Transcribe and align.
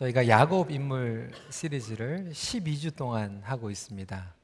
저희가 0.00 0.28
야곱 0.28 0.70
인물 0.70 1.30
시리즈를 1.50 2.30
12주 2.32 2.96
동안 2.96 3.42
하고 3.44 3.70
있습니다. 3.70 4.34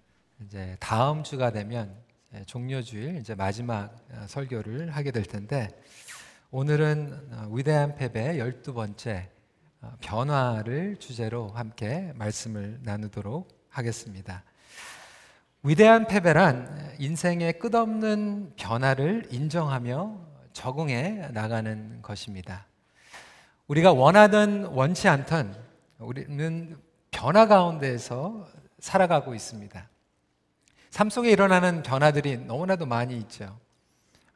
이제 0.45 0.77
다음 0.80 1.22
주가 1.22 1.51
되면 1.51 1.96
종료주일 2.45 3.17
이제 3.17 3.35
마지막 3.35 3.96
어, 4.11 4.27
설교를 4.29 4.90
하게 4.90 5.12
될 5.12 5.22
텐데 5.22 5.71
오늘은 6.50 7.29
어, 7.32 7.48
위대한 7.53 7.95
패배 7.95 8.37
12번째 8.37 9.29
어, 9.80 9.92
변화를 10.01 10.97
주제로 10.99 11.49
함께 11.49 12.13
말씀을 12.17 12.81
나누도록 12.83 13.49
하겠습니다. 13.71 14.45
위대한 15.63 16.07
패배란 16.07 16.97
인생의 16.98 17.59
끝없는 17.61 18.52
변화를 18.57 19.27
인정하며 19.30 20.20
적응해 20.52 21.30
나가는 21.33 22.02
것입니다. 22.02 22.66
우리가 23.69 23.92
원하든 23.92 24.66
원치 24.66 25.09
않든 25.09 25.52
우리는 25.98 26.77
변화 27.10 27.46
가운데에서 27.46 28.46
살아가고 28.78 29.34
있습니다. 29.34 29.88
삶 30.91 31.10
속에 31.10 31.30
일어나는 31.30 31.82
변화들이 31.82 32.38
너무나도 32.38 32.86
많이 32.86 33.16
있죠. 33.18 33.58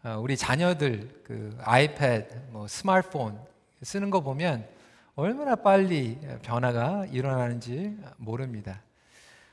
어, 0.03 0.19
우리 0.21 0.37
자녀들 0.37 1.23
그 1.23 1.57
아이패드, 1.63 2.49
뭐 2.51 2.67
스마트폰 2.67 3.39
쓰는 3.83 4.11
거 4.11 4.21
보면 4.21 4.67
얼마나 5.15 5.55
빨리 5.55 6.19
변화가 6.43 7.07
일어나는지 7.13 7.97
모릅니다. 8.17 8.83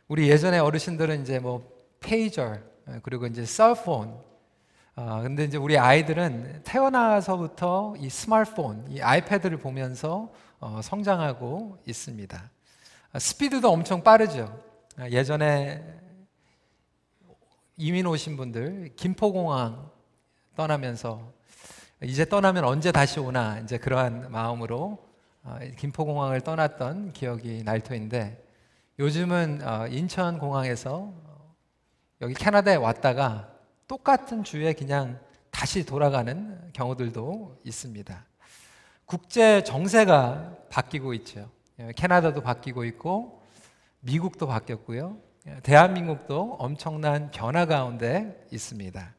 우리 0.07 0.29
예전에 0.29 0.57
어르신들은 0.57 1.21
이제 1.21 1.37
뭐 1.39 1.69
페이저 1.99 2.57
그리고 3.03 3.27
이제 3.27 3.45
셀폰 3.45 4.17
어, 4.99 5.21
근데 5.21 5.43
이제 5.43 5.57
우리 5.57 5.77
아이들은 5.77 6.61
태어나서부터 6.63 7.93
이 7.99 8.09
스마트폰, 8.09 8.87
이 8.89 8.99
아이패드를 8.99 9.59
보면서 9.59 10.33
어, 10.59 10.81
성장하고 10.81 11.77
있습니다. 11.85 12.49
어, 13.13 13.19
스피드도 13.19 13.71
엄청 13.71 14.01
빠르죠. 14.01 14.59
어, 14.99 15.05
예전에 15.11 15.83
이민 17.77 18.07
오신 18.07 18.37
분들 18.37 18.95
김포공항 18.95 19.91
떠나면서 20.55 21.31
이제 22.01 22.25
떠나면 22.25 22.63
언제 22.63 22.91
다시 22.91 23.19
오나 23.19 23.59
이제 23.59 23.77
그러한 23.77 24.31
마음으로 24.31 24.97
어, 25.43 25.59
김포공항을 25.77 26.41
떠났던 26.41 27.13
기억이 27.13 27.63
날 27.63 27.81
터인데 27.81 28.43
요즘은 28.97 29.61
어, 29.63 29.85
인천공항에서 29.89 31.13
여기 32.21 32.33
캐나다에 32.33 32.77
왔다가 32.77 33.56
똑같은 33.87 34.43
주에 34.43 34.73
그냥 34.73 35.19
다시 35.49 35.85
돌아가는 35.85 36.59
경우들도 36.73 37.61
있습니다. 37.63 38.25
국제 39.05 39.63
정세가 39.63 40.55
바뀌고 40.69 41.13
있죠. 41.15 41.49
예, 41.79 41.93
캐나다도 41.95 42.41
바뀌고 42.41 42.83
있고 42.85 43.41
미국도 44.01 44.47
바뀌었고요. 44.47 45.17
예, 45.47 45.59
대한민국도 45.63 46.57
엄청난 46.59 47.31
변화 47.31 47.65
가운데 47.65 48.45
있습니다. 48.51 49.15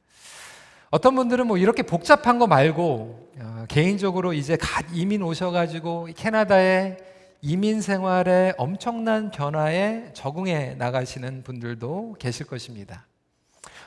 어떤 0.90 1.14
분들은 1.14 1.46
뭐 1.46 1.56
이렇게 1.56 1.82
복잡한 1.82 2.38
거 2.38 2.46
말고 2.46 3.32
어, 3.40 3.64
개인적으로 3.68 4.34
이제 4.34 4.56
갓 4.56 4.84
이민 4.92 5.22
오셔가지고 5.22 6.08
캐나다의 6.14 6.98
이민 7.40 7.80
생활에 7.80 8.52
엄청난 8.58 9.30
변화에 9.30 10.12
적응해 10.12 10.74
나가시는 10.74 11.42
분들도 11.44 12.16
계실 12.18 12.46
것입니다. 12.46 13.06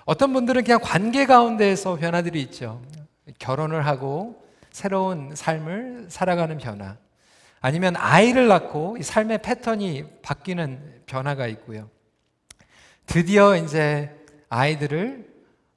어떤 0.05 0.33
분들은 0.33 0.63
그냥 0.63 0.80
관계 0.81 1.25
가운데에서 1.25 1.95
변화들이 1.95 2.41
있죠. 2.44 2.81
결혼을 3.39 3.85
하고 3.85 4.44
새로운 4.71 5.35
삶을 5.35 6.07
살아가는 6.09 6.57
변화. 6.57 6.97
아니면 7.59 7.95
아이를 7.95 8.47
낳고 8.47 8.97
이 8.97 9.03
삶의 9.03 9.41
패턴이 9.44 10.05
바뀌는 10.23 11.03
변화가 11.05 11.47
있고요. 11.47 11.89
드디어 13.05 13.55
이제 13.55 14.09
아이들을 14.49 15.29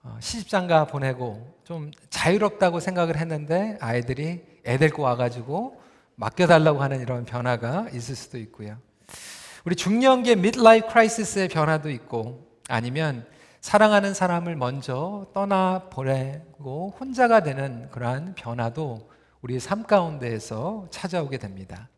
어, 0.03 0.17
시집장가 0.21 0.87
보내고 0.87 1.55
좀 1.65 1.91
자유롭다고 2.11 2.81
생각을 2.81 3.17
했는데 3.17 3.77
아이들이 3.81 4.43
애 4.67 4.79
데리고 4.79 5.03
와가지고 5.03 5.81
맡겨달라고 6.17 6.83
하는 6.83 7.01
이런 7.01 7.25
변화가 7.25 7.89
있을 7.93 8.15
수도 8.15 8.39
있고요. 8.39 8.77
우리 9.65 9.75
중년기의 9.75 10.37
midlife 10.37 10.91
crisis의 10.91 11.49
변화도 11.49 11.91
있고 11.91 12.47
아니면 12.69 13.27
사랑하는 13.69 14.13
사람을 14.13 14.57
먼저 14.57 15.25
떠나 15.33 15.85
보내고 15.89 16.93
혼자가 17.01 17.43
되는 17.43 17.89
그러한 17.91 18.35
변화도 18.35 19.09
우리 19.41 19.59
삶 19.59 19.85
가운데에서 19.85 20.87
찾아오게 20.91 21.39
됩니다. 21.39 21.89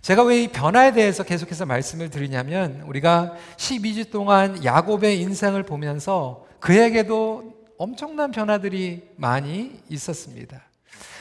제가 0.00 0.22
왜 0.22 0.44
이 0.44 0.48
변화에 0.48 0.92
대해서 0.92 1.22
계속해서 1.22 1.66
말씀을 1.66 2.08
드리냐면 2.08 2.80
우리가 2.86 3.34
12주 3.58 4.10
동안 4.10 4.64
야곱의 4.64 5.20
인생을 5.20 5.64
보면서 5.64 6.46
그에게도 6.58 7.52
엄청난 7.76 8.30
변화들이 8.30 9.10
많이 9.16 9.78
있었습니다. 9.90 10.62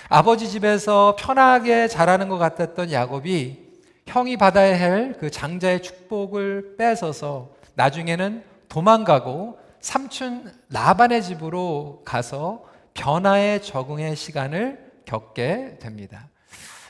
아버지 0.08 0.48
집에서 0.48 1.18
편하게 1.20 1.90
자라는 1.90 2.30
것 2.30 2.38
같았던 2.38 2.94
야곱이 2.94 3.60
형이 4.06 4.38
받아야 4.38 4.80
할 4.80 5.16
그 5.20 5.30
장자의 5.30 5.84
축복을 5.84 6.78
뺏어서 6.78 7.50
나중에는 7.76 8.46
도망가고 8.70 9.62
삼촌 9.84 10.50
라반의 10.70 11.22
집으로 11.22 12.04
가서 12.06 12.64
변화에 12.94 13.60
적응의 13.60 14.16
시간을 14.16 14.92
겪게 15.06 15.78
됩니다. 15.82 16.30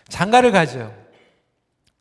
장가를 0.10 0.52
가죠. 0.52 0.94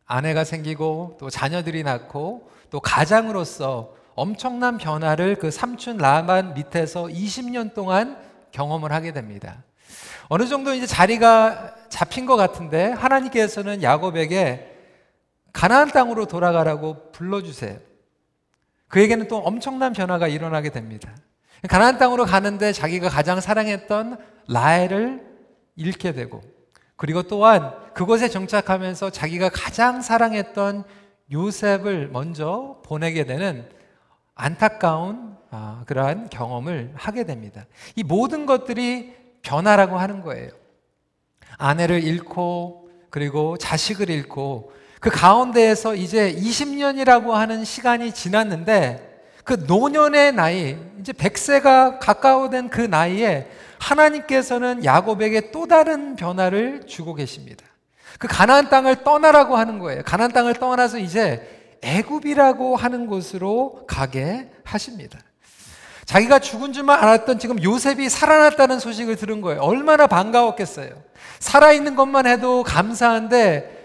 아내가 0.05 0.45
생기고 0.45 1.17
또 1.19 1.31
자녀들이 1.31 1.83
낳고 1.83 2.51
또 2.69 2.79
가장으로서 2.81 3.95
엄청난 4.15 4.77
변화를 4.77 5.37
그 5.37 5.51
삼촌 5.51 5.97
라반 5.97 6.53
밑에서 6.53 7.05
20년 7.05 7.73
동안 7.73 8.19
경험을 8.51 8.93
하게 8.93 9.15
됩니다. 9.15 9.65
어느 10.29 10.47
정도 10.47 10.75
이제 10.75 10.87
자리가 10.87 11.75
잡힌 11.89 12.27
것 12.27 12.37
같은데 12.37 12.91
하나님께서는 12.91 13.83
야곱에게 13.83 14.77
가나안 15.55 15.91
땅으로 15.91 16.27
돌아가라고 16.27 17.13
불러주세요. 17.13 17.92
그에게는 18.93 19.27
또 19.27 19.39
엄청난 19.39 19.95
변화가 19.95 20.29
일어나게 20.29 20.69
됩니다. 20.69 21.17
가나안 21.67 21.97
땅으로 21.97 22.27
가는데 22.27 22.73
자기가 22.73 23.09
가장 23.09 23.41
사랑했던 23.41 24.19
라헬을 24.49 25.27
잃게 25.77 26.13
되고 26.13 26.43
그리고 26.97 27.23
또한 27.23 27.73
그곳에 27.95 28.29
정착하면서 28.29 29.09
자기가 29.09 29.49
가장 29.49 30.03
사랑했던 30.03 30.85
요셉을 31.33 32.09
먼저 32.09 32.83
보내게 32.85 33.25
되는 33.25 33.67
안타까운 34.35 35.37
아, 35.51 35.85
그러한 35.87 36.29
경험을 36.29 36.93
하게 36.95 37.25
됩니다. 37.25 37.65
이 37.97 38.03
모든 38.03 38.45
것들이 38.45 39.15
변화라고 39.41 39.97
하는 39.97 40.21
거예요. 40.21 40.51
아내를 41.57 42.05
잃고 42.05 42.91
그리고 43.09 43.57
자식을 43.57 44.11
잃고 44.11 44.73
그 45.03 45.11
가운데에서 45.11 45.97
이제 45.97 46.33
20년이라고 46.33 47.31
하는 47.31 47.65
시간이 47.65 48.13
지났는데 48.13 49.25
그 49.43 49.65
노년의 49.67 50.33
나이, 50.33 50.77
이제 51.01 51.13
100세가 51.13 51.99
가까워된 51.99 52.69
그 52.69 52.83
나이에 52.83 53.51
하나님께서는 53.81 54.85
야곱에게 54.85 55.51
또 55.51 55.67
다른 55.67 56.15
변화를 56.15 56.87
주고 56.87 57.15
계십니다. 57.15 57.65
그 58.21 58.29
가나안 58.29 58.69
땅을 58.69 59.03
떠나라고 59.03 59.57
하는 59.57 59.81
거예요. 59.81 60.03
가나안 60.05 60.31
땅을 60.31 60.55
떠나서 60.55 60.99
이제 60.99 61.79
애굽이라고 61.83 62.77
하는 62.77 63.09
곳으로 63.09 63.83
가게 63.89 64.53
하십니다. 64.63 65.19
자기가 66.05 66.39
죽은 66.39 66.73
줄만 66.73 67.03
알았던 67.03 67.41
지금 67.41 67.61
요셉이 67.61 68.09
살아났다는 68.09 68.79
소식을 68.79 69.17
들은 69.17 69.41
거예요. 69.41 69.63
얼마나 69.63 70.07
반가웠겠어요. 70.07 70.91
살아있는 71.41 71.97
것만 71.97 72.29
해도 72.29 72.63
감사한데 72.63 73.82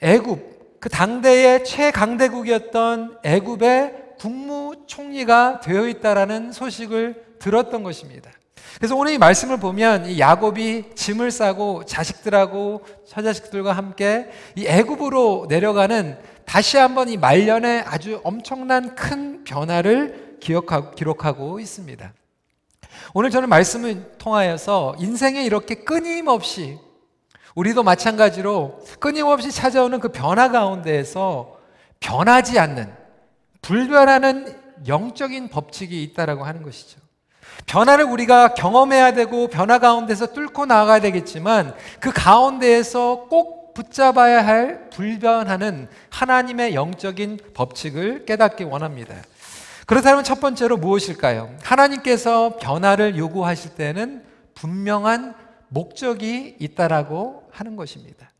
애굽 0.00 0.78
그 0.80 0.88
당대의 0.88 1.64
최강대국이었던 1.64 3.18
애굽의 3.22 3.94
국무총리가 4.18 5.60
되어 5.60 5.86
있다라는 5.88 6.52
소식을 6.52 7.36
들었던 7.38 7.82
것입니다. 7.82 8.30
그래서 8.76 8.96
오늘 8.96 9.12
이 9.12 9.18
말씀을 9.18 9.58
보면 9.58 10.06
이 10.06 10.18
야곱이 10.18 10.94
짐을 10.94 11.30
싸고 11.30 11.84
자식들하고 11.84 12.82
처자식들과 13.06 13.72
함께 13.72 14.30
이 14.56 14.66
애굽으로 14.66 15.46
내려가는 15.48 16.18
다시 16.44 16.76
한번 16.76 17.08
이 17.08 17.16
말년에 17.16 17.80
아주 17.86 18.20
엄청난 18.24 18.94
큰 18.94 19.44
변화를 19.44 20.38
기억하고, 20.40 20.92
기록하고 20.92 21.60
있습니다. 21.60 22.12
오늘 23.12 23.30
저는 23.30 23.48
말씀을 23.48 24.12
통하여서 24.18 24.96
인생에 24.98 25.44
이렇게 25.44 25.74
끊임없이 25.74 26.78
우리도 27.54 27.82
마찬가지로 27.82 28.80
끊임없이 28.98 29.50
찾아오는 29.50 29.98
그 30.00 30.08
변화 30.08 30.50
가운데에서 30.50 31.56
변하지 32.00 32.58
않는 32.58 32.92
불변하는 33.62 34.56
영적인 34.86 35.48
법칙이 35.48 36.02
있다라고 36.02 36.44
하는 36.44 36.62
것이죠. 36.62 37.00
변화를 37.66 38.04
우리가 38.04 38.54
경험해야 38.54 39.12
되고 39.12 39.48
변화 39.48 39.78
가운데서 39.78 40.32
뚫고 40.32 40.66
나가야 40.66 41.00
되겠지만 41.00 41.74
그 42.00 42.10
가운데에서 42.12 43.26
꼭꼭 43.28 43.60
붙잡아야 43.74 44.44
할 44.44 44.90
불변하는 44.90 45.88
하나님의 46.10 46.74
영적인 46.74 47.38
법칙을 47.54 48.24
깨닫기 48.26 48.64
원합니다. 48.64 49.14
그렇다면 49.86 50.24
첫 50.24 50.40
번째로 50.40 50.76
무엇일까요? 50.76 51.54
하나님께서 51.62 52.58
변화를 52.60 53.16
요구하실 53.16 53.74
때는 53.74 54.24
분명한 54.54 55.34
목적이 55.68 56.56
있다라고 56.58 57.39
하는 57.60 57.76
것입니다. 57.76 58.30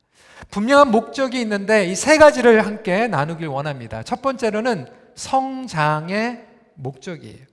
분명한 0.50 0.90
목적이 0.90 1.40
있는데 1.42 1.86
이 1.86 1.94
세 1.94 2.16
가지를 2.18 2.64
함께 2.66 3.06
나누길 3.06 3.46
원합니다. 3.46 4.02
첫 4.02 4.22
번째로는 4.22 4.86
성장의 5.14 6.44
목적이에요. 6.74 7.50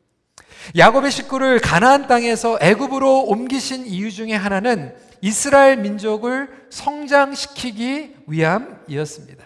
야곱의 0.78 1.12
식구를 1.12 1.60
가나안 1.60 2.08
땅에서 2.08 2.58
애굽으로 2.62 3.24
옮기신 3.26 3.86
이유 3.86 4.12
중에 4.12 4.34
하나는 4.34 4.96
이스라엘 5.22 5.78
민족을 5.78 6.50
성장시키기 6.70 8.16
위함이었습니다. 8.28 9.46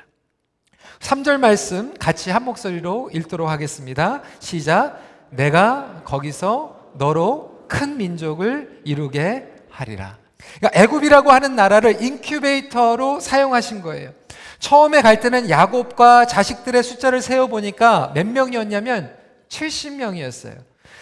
3절 1.00 1.40
말씀 1.40 1.94
같이 1.98 2.30
한 2.30 2.44
목소리로 2.44 3.10
읽도록 3.14 3.50
하겠습니다. 3.50 4.22
시작. 4.40 5.02
내가 5.32 6.04
거기서 6.06 6.92
너로 6.96 7.66
큰 7.68 7.98
민족을 7.98 8.82
이루게 8.84 9.48
하리라. 9.70 10.21
그러니까 10.58 10.82
애굽이라고 10.82 11.32
하는 11.32 11.56
나라를 11.56 12.02
인큐베이터로 12.02 13.20
사용하신 13.20 13.82
거예요. 13.82 14.12
처음에 14.60 15.02
갈 15.02 15.20
때는 15.20 15.50
야곱과 15.50 16.26
자식들의 16.26 16.84
숫자를 16.84 17.22
세어 17.22 17.48
보니까 17.48 18.12
몇 18.14 18.28
명이었냐면 18.28 19.14
70명이었어요. 19.50 20.56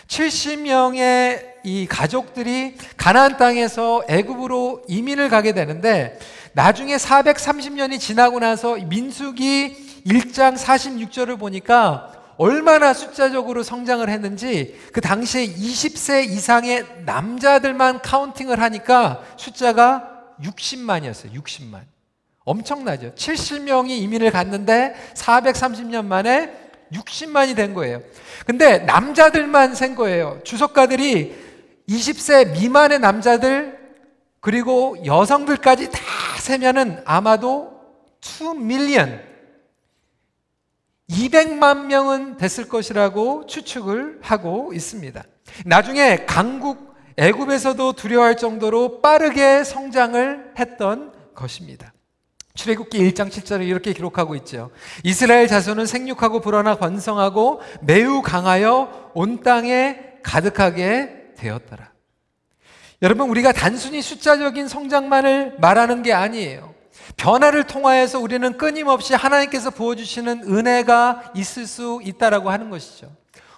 70명의 0.07 1.49
이 1.63 1.85
가족들이 1.87 2.75
가나안 2.97 3.37
땅에서 3.37 4.03
애굽으로 4.07 4.83
이민을 4.87 5.29
가게 5.29 5.53
되는데 5.53 6.17
나중에 6.53 6.95
430년이 6.95 7.99
지나고 7.99 8.39
나서 8.39 8.75
민수기 8.75 10.03
1장 10.07 10.57
46절을 10.57 11.37
보니까 11.37 12.18
얼마나 12.39 12.93
숫자적으로 12.93 13.63
성장을 13.63 14.07
했는지 14.07 14.79
그 14.93 15.01
당시에 15.01 15.45
20세 15.45 16.25
이상의 16.25 16.85
남자들만 17.05 18.01
카운팅을 18.01 18.61
하니까 18.61 19.21
숫자가 19.35 20.37
60만이었어요. 20.41 21.33
60만. 21.33 21.81
엄청나죠. 22.45 23.13
70명이 23.15 23.89
이민을 23.89 24.31
갔는데 24.31 24.95
430년 25.15 26.05
만에 26.05 26.53
60만이 26.93 27.57
된 27.57 27.73
거예요. 27.73 28.01
근데 28.45 28.77
남자들만 28.79 29.75
센 29.75 29.93
거예요. 29.95 30.39
주석가들이 30.45 31.35
20세 31.89 32.53
미만의 32.53 32.99
남자들 32.99 33.77
그리고 34.39 34.95
여성들까지 35.05 35.91
다 35.91 35.99
세면은 36.39 37.01
아마도 37.03 37.81
2 38.23 38.57
밀리언 38.59 39.28
200만 41.09 41.85
명은 41.85 42.37
됐을 42.37 42.67
것이라고 42.67 43.45
추측을 43.47 44.19
하고 44.21 44.71
있습니다. 44.73 45.23
나중에 45.65 46.25
강국 46.25 46.95
애굽에서도 47.17 47.93
두려워할 47.93 48.37
정도로 48.37 49.01
빠르게 49.01 49.63
성장을 49.63 50.53
했던 50.57 51.11
것입니다. 51.35 51.93
출애굽기 52.53 52.97
1장 52.99 53.29
7절에 53.29 53.67
이렇게 53.67 53.93
기록하고 53.93 54.35
있죠. 54.35 54.69
이스라엘 55.03 55.47
자손은 55.47 55.85
생육하고 55.85 56.41
불어나 56.41 56.75
번성하고 56.75 57.61
매우 57.81 58.21
강하여 58.21 59.11
온 59.13 59.41
땅에 59.41 59.97
가득하게 60.23 61.33
되었더라. 61.37 61.91
여러분 63.01 63.29
우리가 63.29 63.53
단순히 63.53 64.01
숫자적인 64.01 64.67
성장만을 64.67 65.55
말하는 65.59 66.03
게 66.03 66.11
아니에요. 66.11 66.68
변화를 67.17 67.63
통하여서 67.63 68.19
우리는 68.19 68.57
끊임없이 68.57 69.13
하나님께서 69.13 69.69
부어주시는 69.71 70.43
은혜가 70.43 71.33
있을 71.35 71.65
수 71.67 71.99
있다라고 72.03 72.49
하는 72.49 72.69
것이죠. 72.69 73.11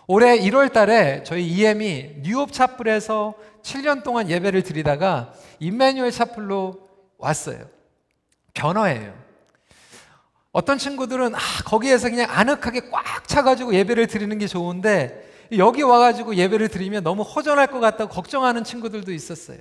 올해 0.07 0.37
1월 0.39 0.73
달에 0.73 1.23
저희 1.23 1.47
EM이 1.47 2.15
뉴욕 2.23 2.51
차플에서 2.51 3.35
7년 3.61 4.03
동안 4.03 4.29
예배를 4.29 4.63
드리다가 4.63 5.33
임마누엘 5.59 6.11
차플로 6.11 6.89
왔어요. 7.17 7.65
변화예요. 8.53 9.13
어떤 10.51 10.77
친구들은 10.77 11.33
아, 11.33 11.39
거기에서 11.65 12.09
그냥 12.09 12.27
아늑하게 12.29 12.89
꽉 12.91 13.27
차가지고 13.27 13.73
예배를 13.73 14.07
드리는 14.07 14.37
게 14.37 14.47
좋은데 14.47 15.29
여기 15.57 15.81
와가지고 15.81 16.35
예배를 16.35 16.67
드리면 16.69 17.03
너무 17.03 17.23
허전할 17.23 17.67
것 17.67 17.79
같다고 17.79 18.11
걱정하는 18.11 18.63
친구들도 18.63 19.11
있었어요. 19.11 19.59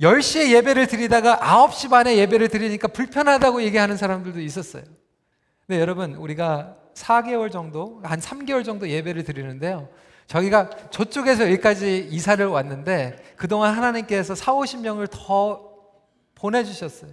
10시에 0.00 0.50
예배를 0.52 0.86
드리다가 0.86 1.38
9시 1.38 1.90
반에 1.90 2.16
예배를 2.18 2.48
드리니까 2.48 2.88
불편하다고 2.88 3.62
얘기하는 3.62 3.96
사람들도 3.96 4.40
있었어요. 4.40 4.84
근데 5.66 5.80
여러분, 5.80 6.14
우리가 6.14 6.76
4개월 6.94 7.50
정도, 7.50 8.00
한 8.04 8.20
3개월 8.20 8.64
정도 8.64 8.88
예배를 8.88 9.24
드리는데요. 9.24 9.88
저희가 10.26 10.70
저쪽에서 10.90 11.44
여기까지 11.44 12.08
이사를 12.10 12.44
왔는데 12.46 13.16
그동안 13.36 13.74
하나님께서 13.74 14.34
4, 14.34 14.52
50명을 14.52 15.08
더 15.10 15.68
보내주셨어요. 16.34 17.10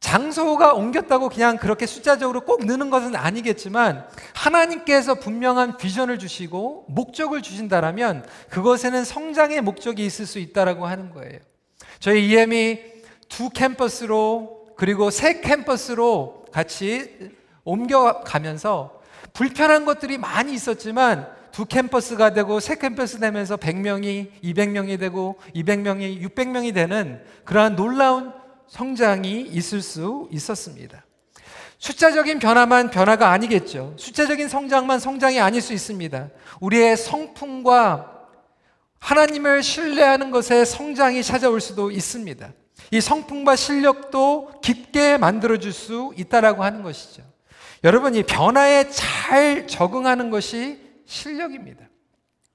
장소가 0.00 0.72
옮겼다고 0.72 1.28
그냥 1.28 1.58
그렇게 1.58 1.86
숫자적으로 1.86 2.40
꼭 2.40 2.64
느는 2.64 2.90
것은 2.90 3.14
아니겠지만 3.14 4.06
하나님께서 4.34 5.14
분명한 5.14 5.76
비전을 5.76 6.18
주시고 6.18 6.86
목적을 6.88 7.42
주신다라면 7.42 8.26
그것에는 8.48 9.04
성장의 9.04 9.60
목적이 9.60 10.06
있을 10.06 10.26
수 10.26 10.38
있다라고 10.38 10.86
하는 10.86 11.10
거예요. 11.12 11.38
저희 11.98 12.30
EM이 12.30 12.80
두 13.28 13.50
캠퍼스로 13.50 14.66
그리고 14.76 15.10
세 15.10 15.42
캠퍼스로 15.42 16.46
같이 16.50 17.30
옮겨가면서 17.64 19.00
불편한 19.34 19.84
것들이 19.84 20.16
많이 20.16 20.54
있었지만 20.54 21.28
두 21.52 21.66
캠퍼스가 21.66 22.32
되고 22.32 22.58
세 22.58 22.76
캠퍼스 22.76 23.18
되면서 23.18 23.56
100명이 23.58 24.42
200명이 24.42 24.98
되고 24.98 25.36
200명이 25.54 26.22
600명이 26.22 26.72
되는 26.72 27.22
그러한 27.44 27.76
놀라운 27.76 28.39
성장이 28.70 29.42
있을 29.50 29.82
수 29.82 30.28
있었습니다. 30.30 31.04
숫자적인 31.78 32.38
변화만 32.38 32.90
변화가 32.90 33.30
아니겠죠. 33.30 33.94
숫자적인 33.98 34.48
성장만 34.48 35.00
성장이 35.00 35.40
아닐 35.40 35.60
수 35.60 35.72
있습니다. 35.72 36.28
우리의 36.60 36.96
성품과 36.96 38.28
하나님을 39.00 39.62
신뢰하는 39.62 40.30
것에 40.30 40.64
성장이 40.64 41.22
찾아올 41.24 41.60
수도 41.60 41.90
있습니다. 41.90 42.52
이 42.92 43.00
성품과 43.00 43.56
실력도 43.56 44.60
깊게 44.62 45.18
만들어줄 45.18 45.72
수 45.72 46.12
있다라고 46.16 46.62
하는 46.62 46.82
것이죠. 46.82 47.22
여러분, 47.82 48.14
이 48.14 48.22
변화에 48.22 48.88
잘 48.90 49.66
적응하는 49.66 50.30
것이 50.30 50.78
실력입니다. 51.06 51.89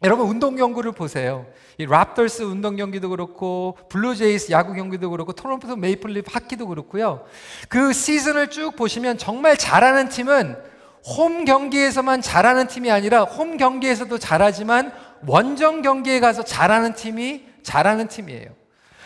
여러분 0.03 0.27
운동 0.27 0.55
경기를 0.55 0.91
보세요. 0.91 1.45
이 1.77 1.85
랩터스 1.85 2.43
운동 2.43 2.75
경기도 2.75 3.09
그렇고 3.09 3.77
블루제이스 3.89 4.51
야구 4.51 4.73
경기도 4.73 5.09
그렇고 5.09 5.31
토론토 5.31 5.75
메이플리프 5.77 6.29
하키도 6.31 6.67
그렇고요. 6.67 7.25
그 7.69 7.93
시즌을 7.93 8.49
쭉 8.49 8.75
보시면 8.75 9.17
정말 9.17 9.55
잘하는 9.55 10.09
팀은 10.09 10.57
홈 11.17 11.45
경기에서만 11.45 12.21
잘하는 12.21 12.67
팀이 12.67 12.91
아니라 12.91 13.23
홈 13.23 13.55
경기에서도 13.55 14.17
잘하지만 14.17 14.91
원정 15.25 15.81
경기에 15.81 16.19
가서 16.19 16.43
잘하는 16.43 16.93
팀이 16.93 17.45
잘하는 17.63 18.09
팀이에요. 18.09 18.49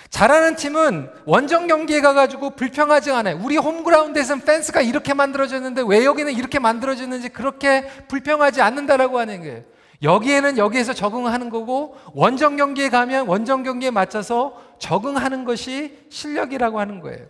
잘하는 0.09 0.55
팀은 0.55 1.09
원정 1.25 1.67
경기에 1.67 2.01
가가지고 2.01 2.55
불평하지 2.55 3.11
않아요. 3.11 3.39
우리 3.43 3.57
홈그라운드에서는 3.57 4.43
펜스가 4.43 4.81
이렇게 4.81 5.13
만들어졌는데 5.13 5.83
왜 5.85 6.03
여기는 6.03 6.33
이렇게 6.33 6.57
만들어졌는지 6.57 7.29
그렇게 7.29 7.85
불평하지 8.07 8.61
않는다라고 8.61 9.19
하는 9.19 9.41
거예요. 9.41 9.63
여기에는 10.01 10.57
여기에서 10.57 10.93
적응하는 10.93 11.49
거고 11.49 11.97
원정 12.13 12.55
경기에 12.55 12.89
가면 12.89 13.27
원정 13.27 13.63
경기에 13.63 13.91
맞춰서 13.91 14.61
적응하는 14.79 15.43
것이 15.43 15.97
실력이라고 16.09 16.79
하는 16.79 17.01
거예요. 17.01 17.25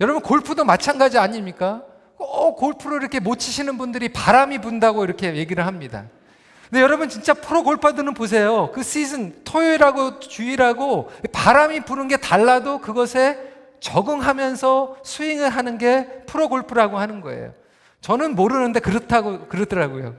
여러분 0.00 0.22
골프도 0.22 0.64
마찬가지 0.64 1.18
아닙니까? 1.18 1.82
꼭 2.16 2.56
골프를 2.56 2.98
이렇게 2.98 3.20
못 3.20 3.36
치시는 3.38 3.76
분들이 3.78 4.08
바람이 4.08 4.58
분다고 4.58 5.04
이렇게 5.04 5.34
얘기를 5.36 5.66
합니다. 5.66 6.04
근데 6.70 6.82
여러분 6.82 7.08
진짜 7.08 7.34
프로 7.34 7.62
골퍼들은 7.62 8.14
보세요. 8.14 8.70
그 8.72 8.82
시즌 8.82 9.44
토요일하고 9.44 10.20
주일하고 10.20 11.10
바람이 11.32 11.80
부는 11.80 12.08
게 12.08 12.16
달라도 12.16 12.78
그것에 12.78 13.38
적응하면서 13.80 14.96
스윙을 15.04 15.50
하는 15.50 15.78
게 15.78 16.24
프로 16.26 16.48
골프라고 16.48 16.98
하는 16.98 17.20
거예요. 17.20 17.52
저는 18.00 18.34
모르는데 18.34 18.80
그렇다고 18.80 19.46
그러더라고요. 19.46 20.14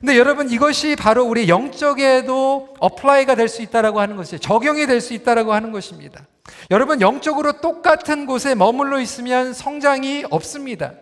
근데 0.00 0.18
여러분 0.18 0.50
이것이 0.50 0.94
바로 0.96 1.24
우리 1.24 1.48
영적에도 1.48 2.74
apply가 2.80 3.34
될 3.34 3.48
수 3.48 3.62
있다라고 3.62 4.00
하는 4.00 4.16
것이 4.16 4.38
적용이 4.38 4.86
될 4.86 5.00
수 5.00 5.14
있다라고 5.14 5.52
하는 5.54 5.72
것입니다. 5.72 6.26
여러분 6.70 7.00
영적으로 7.00 7.60
똑같은 7.60 8.26
곳에 8.26 8.54
머물러 8.54 9.00
있으면 9.00 9.52
성장이 9.52 10.24
없습니다. 10.30 10.92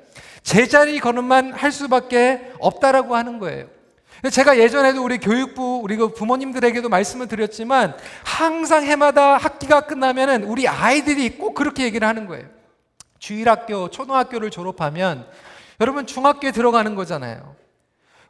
제자리 0.42 1.00
걸음만 1.00 1.52
할 1.54 1.72
수밖에 1.72 2.52
없다라고 2.60 3.16
하는 3.16 3.38
거예요. 3.38 3.66
제가 4.30 4.58
예전에도 4.58 5.02
우리 5.04 5.18
교육부, 5.18 5.80
우리 5.82 5.96
그 5.96 6.12
부모님들에게도 6.14 6.88
말씀을 6.88 7.28
드렸지만 7.28 7.94
항상 8.24 8.84
해마다 8.84 9.36
학기가 9.36 9.82
끝나면은 9.82 10.44
우리 10.44 10.68
아이들이 10.68 11.36
꼭 11.36 11.54
그렇게 11.54 11.84
얘기를 11.84 12.06
하는 12.06 12.26
거예요. 12.26 12.44
주일학교, 13.18 13.90
초등학교를 13.90 14.50
졸업하면 14.50 15.26
여러분 15.80 16.06
중학교에 16.06 16.52
들어가는 16.52 16.94
거잖아요. 16.94 17.54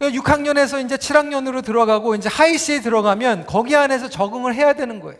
6학년에서 0.00 0.84
이제 0.84 0.96
7학년으로 0.96 1.64
들어가고 1.64 2.14
이제 2.14 2.28
하이시에 2.28 2.80
들어가면 2.80 3.46
거기 3.46 3.76
안에서 3.76 4.08
적응을 4.08 4.54
해야 4.54 4.72
되는 4.72 5.00
거예요. 5.00 5.18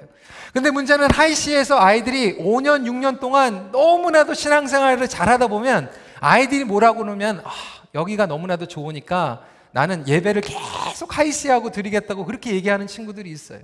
근데 0.52 0.70
문제는 0.70 1.10
하이시에서 1.10 1.80
아이들이 1.80 2.38
5년, 2.38 2.84
6년 2.84 3.18
동안 3.18 3.70
너무나도 3.72 4.34
신앙생활을 4.34 5.08
잘하다 5.08 5.48
보면 5.48 5.90
아이들이 6.20 6.64
뭐라고 6.64 7.00
그러면 7.00 7.42
아, 7.44 7.50
여기가 7.94 8.26
너무나도 8.26 8.66
좋으니까 8.66 9.42
나는 9.72 10.06
예배를 10.06 10.42
계속 10.42 11.18
하이시하고 11.18 11.70
드리겠다고 11.70 12.24
그렇게 12.24 12.52
얘기하는 12.52 12.86
친구들이 12.86 13.30
있어요. 13.30 13.60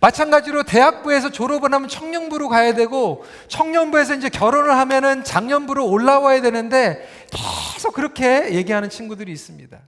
마찬가지로 0.00 0.64
대학부에서 0.64 1.30
졸업을 1.30 1.72
하면 1.72 1.88
청년부로 1.88 2.48
가야 2.48 2.74
되고 2.74 3.24
청년부에서 3.48 4.14
이제 4.14 4.28
결혼을 4.28 4.70
하면은 4.76 5.24
장년부로 5.24 5.86
올라와야 5.86 6.42
되는데 6.42 7.08
계속 7.30 7.94
그렇게 7.94 8.54
얘기하는 8.54 8.90
친구들이 8.90 9.32
있습니다. 9.32 9.78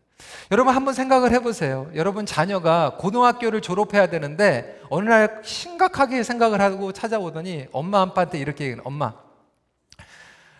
여러분 0.51 0.75
한번 0.75 0.95
생각을 0.95 1.33
해보세요. 1.33 1.91
여러분 1.95 2.27
자녀가 2.27 2.97
고등학교를 2.99 3.61
졸업해야 3.61 4.09
되는데 4.09 4.81
어느 4.91 5.09
날 5.09 5.41
심각하게 5.45 6.23
생각을 6.23 6.61
하고 6.61 6.93
찾아오더니 6.93 7.67
엄마 7.73 8.01
아빠한테 8.01 8.39
이렇게 8.39 8.65
얘기해요. 8.65 8.83
엄마, 8.85 9.15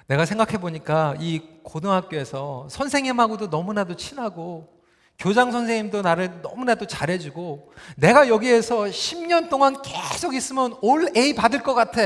내가 0.07 0.25
생각해 0.25 0.59
보니까 0.59 1.15
이 1.21 1.41
고등학교에서 1.63 2.67
선생님하고도 2.69 3.47
너무나도 3.47 3.97
친하고 3.97 4.81
교장 5.19 5.53
선생님도 5.53 6.03
나를 6.03 6.41
너무나도 6.43 6.87
잘해주고 6.87 7.73
내가 7.97 8.29
여기에서 8.29 8.85
10년 8.85 9.51
동안 9.51 9.77
계속 9.83 10.35
있으면 10.35 10.75
올 10.81 11.11
A 11.17 11.35
받을 11.35 11.63
것 11.63 11.75
같아. 11.75 12.01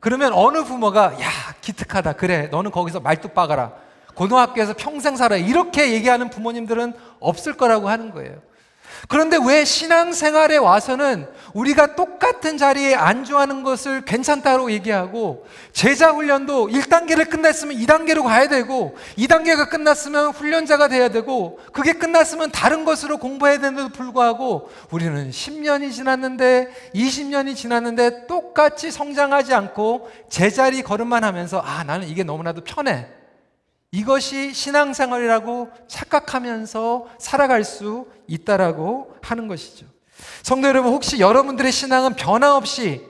그러면 0.00 0.32
어느 0.32 0.64
부모가 0.64 1.20
야 1.20 1.28
기특하다 1.60 2.14
그래 2.14 2.48
너는 2.48 2.70
거기서 2.70 3.00
말뚝 3.00 3.34
박아라 3.34 3.74
고등학교에서 4.20 4.74
평생 4.76 5.16
살아 5.16 5.38
이렇게 5.38 5.92
얘기하는 5.92 6.28
부모님들은 6.28 6.92
없을 7.20 7.54
거라고 7.54 7.88
하는 7.88 8.10
거예요. 8.10 8.34
그런데 9.08 9.38
왜 9.42 9.64
신앙생활에 9.64 10.58
와서는 10.58 11.26
우리가 11.54 11.94
똑같은 11.94 12.58
자리에 12.58 12.94
안주하는 12.94 13.62
것을 13.62 14.04
괜찮다고 14.04 14.72
얘기하고 14.72 15.46
제자 15.72 16.10
훈련도 16.10 16.68
1단계를 16.68 17.30
끝냈으면 17.30 17.78
2단계로 17.78 18.24
가야 18.24 18.46
되고 18.48 18.94
2단계가 19.16 19.70
끝났으면 19.70 20.32
훈련자가 20.32 20.88
돼야 20.88 21.08
되고 21.08 21.58
그게 21.72 21.94
끝났으면 21.94 22.50
다른 22.50 22.84
것으로 22.84 23.16
공부해야 23.16 23.56
되는데도 23.56 23.88
불구하고 23.88 24.68
우리는 24.90 25.30
10년이 25.30 25.92
지났는데 25.92 26.68
20년이 26.94 27.56
지났는데 27.56 28.26
똑같이 28.26 28.90
성장하지 28.90 29.54
않고 29.54 30.10
제자리 30.28 30.82
걸음만 30.82 31.24
하면서 31.24 31.58
아 31.60 31.84
나는 31.84 32.06
이게 32.06 32.22
너무나도 32.22 32.64
편해 32.64 33.19
이것이 33.92 34.52
신앙생활이라고 34.52 35.70
착각하면서 35.88 37.08
살아갈 37.18 37.64
수 37.64 38.06
있다라고 38.28 39.16
하는 39.20 39.48
것이죠. 39.48 39.86
성도 40.42 40.68
여러분, 40.68 40.92
혹시 40.92 41.18
여러분들의 41.18 41.72
신앙은 41.72 42.14
변화없이 42.14 43.02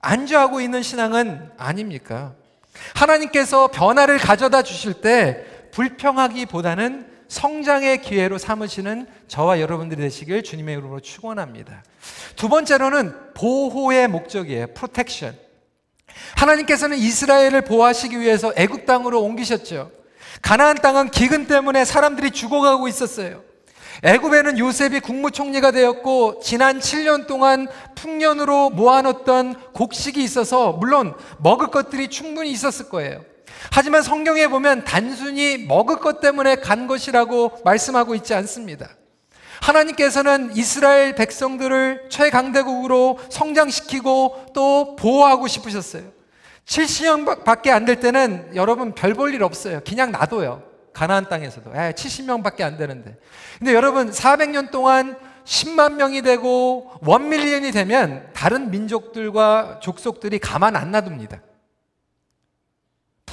안주하고 0.00 0.60
있는 0.60 0.82
신앙은 0.82 1.52
아닙니까? 1.56 2.34
하나님께서 2.94 3.68
변화를 3.68 4.18
가져다 4.18 4.62
주실 4.62 4.94
때 4.94 5.44
불평하기보다는 5.70 7.14
성장의 7.28 8.02
기회로 8.02 8.38
삼으시는 8.38 9.06
저와 9.28 9.60
여러분들이 9.60 10.02
되시길 10.02 10.42
주님의 10.42 10.76
이름으로 10.76 11.00
축원합니다. 11.00 11.82
두 12.36 12.48
번째로는 12.48 13.34
보호의 13.34 14.08
목적이에요. 14.08 14.68
프로텍션. 14.74 15.36
하나님께서는 16.36 16.96
이스라엘을 16.96 17.62
보호하시기 17.62 18.20
위해서 18.20 18.52
애굽 18.56 18.86
땅으로 18.86 19.22
옮기셨죠. 19.22 19.90
가나안 20.44 20.76
땅은 20.76 21.10
기근 21.10 21.46
때문에 21.46 21.86
사람들이 21.86 22.30
죽어가고 22.30 22.86
있었어요. 22.86 23.42
애굽에는 24.02 24.58
요셉이 24.58 25.00
국무총리가 25.00 25.70
되었고 25.70 26.40
지난 26.40 26.80
7년 26.80 27.26
동안 27.26 27.66
풍년으로 27.94 28.68
모아놓던 28.68 29.72
곡식이 29.72 30.22
있어서 30.22 30.72
물론 30.72 31.14
먹을 31.38 31.68
것들이 31.68 32.08
충분히 32.08 32.50
있었을 32.50 32.90
거예요. 32.90 33.24
하지만 33.72 34.02
성경에 34.02 34.48
보면 34.48 34.84
단순히 34.84 35.56
먹을 35.56 35.96
것 35.96 36.20
때문에 36.20 36.56
간 36.56 36.86
것이라고 36.88 37.60
말씀하고 37.64 38.14
있지 38.14 38.34
않습니다. 38.34 38.90
하나님께서는 39.62 40.54
이스라엘 40.54 41.14
백성들을 41.14 42.08
최강대국으로 42.10 43.18
성장시키고 43.30 44.48
또 44.52 44.94
보호하고 44.96 45.48
싶으셨어요. 45.48 46.02
70명밖에 46.66 47.68
안 47.70 47.84
될 47.84 48.00
때는 48.00 48.52
여러분 48.54 48.92
별 48.94 49.14
볼 49.14 49.34
일 49.34 49.42
없어요. 49.42 49.80
그냥 49.86 50.12
놔둬요. 50.12 50.62
가나안 50.92 51.28
땅에서도. 51.28 51.70
에, 51.74 51.92
70명밖에 51.92 52.62
안 52.62 52.76
되는데. 52.76 53.16
근데 53.58 53.74
여러분 53.74 54.10
400년 54.10 54.70
동안 54.70 55.16
10만 55.44 55.94
명이 55.94 56.22
되고 56.22 56.90
1밀리언이 57.02 57.72
되면 57.72 58.26
다른 58.32 58.70
민족들과 58.70 59.80
족속들이 59.82 60.38
가만 60.38 60.76
안 60.76 60.90
놔둡니다. 60.90 61.40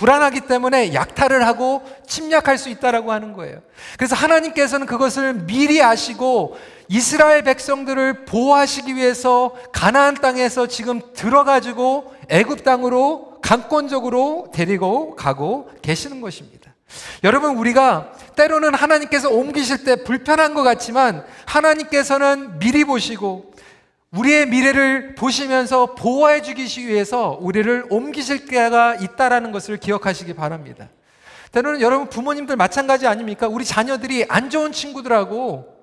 불안하기 0.02 0.42
때문에 0.48 0.96
약탈을 0.96 1.46
하고 1.46 1.84
침략할 2.08 2.58
수 2.58 2.70
있다라고 2.70 3.12
하는 3.12 3.34
거예요. 3.34 3.60
그래서 4.00 4.16
하나님께서는 4.16 4.88
그것을 4.88 5.46
미리 5.46 5.84
아시고 5.84 6.58
이스라엘 6.88 7.44
백성들을 7.44 8.26
보호하시기 8.26 8.96
위해서 8.96 9.56
가나안 9.72 10.16
땅에서 10.16 10.66
지금 10.66 11.02
들어가지고 11.14 12.16
애굽 12.30 12.64
땅으로 12.64 13.42
강권적으로 13.44 14.48
데리고 14.52 15.16
가고 15.16 15.70
계시는 15.84 16.20
것입니다. 16.20 16.74
여러분 17.24 17.56
우리가 17.58 18.14
때로는 18.36 18.74
하나님께서 18.74 19.30
옮기실 19.30 19.84
때 19.84 20.04
불편한 20.04 20.56
것 20.56 20.64
같지만 20.64 21.24
하나님께서는 21.46 22.58
미리 22.58 22.86
보시고 22.86 23.51
우리의 24.12 24.48
미래를 24.48 25.16
보시면서 25.16 25.96
보호해 25.96 26.42
주기 26.42 26.68
위해서 26.86 27.38
우리를 27.40 27.86
옮기실 27.90 28.46
때가 28.46 28.96
있다라는 28.96 29.54
것을 29.54 29.78
기억하시기 29.78 30.34
바랍니다. 30.34 30.90
때로는 31.54 31.80
여러분 31.82 32.10
부모님들 32.10 32.58
마찬가지 32.58 33.08
아닙니까? 33.08 33.48
우리 33.48 33.64
자녀들이 33.64 34.26
안 34.28 34.50
좋은 34.50 34.74
친구들하고 34.74 35.78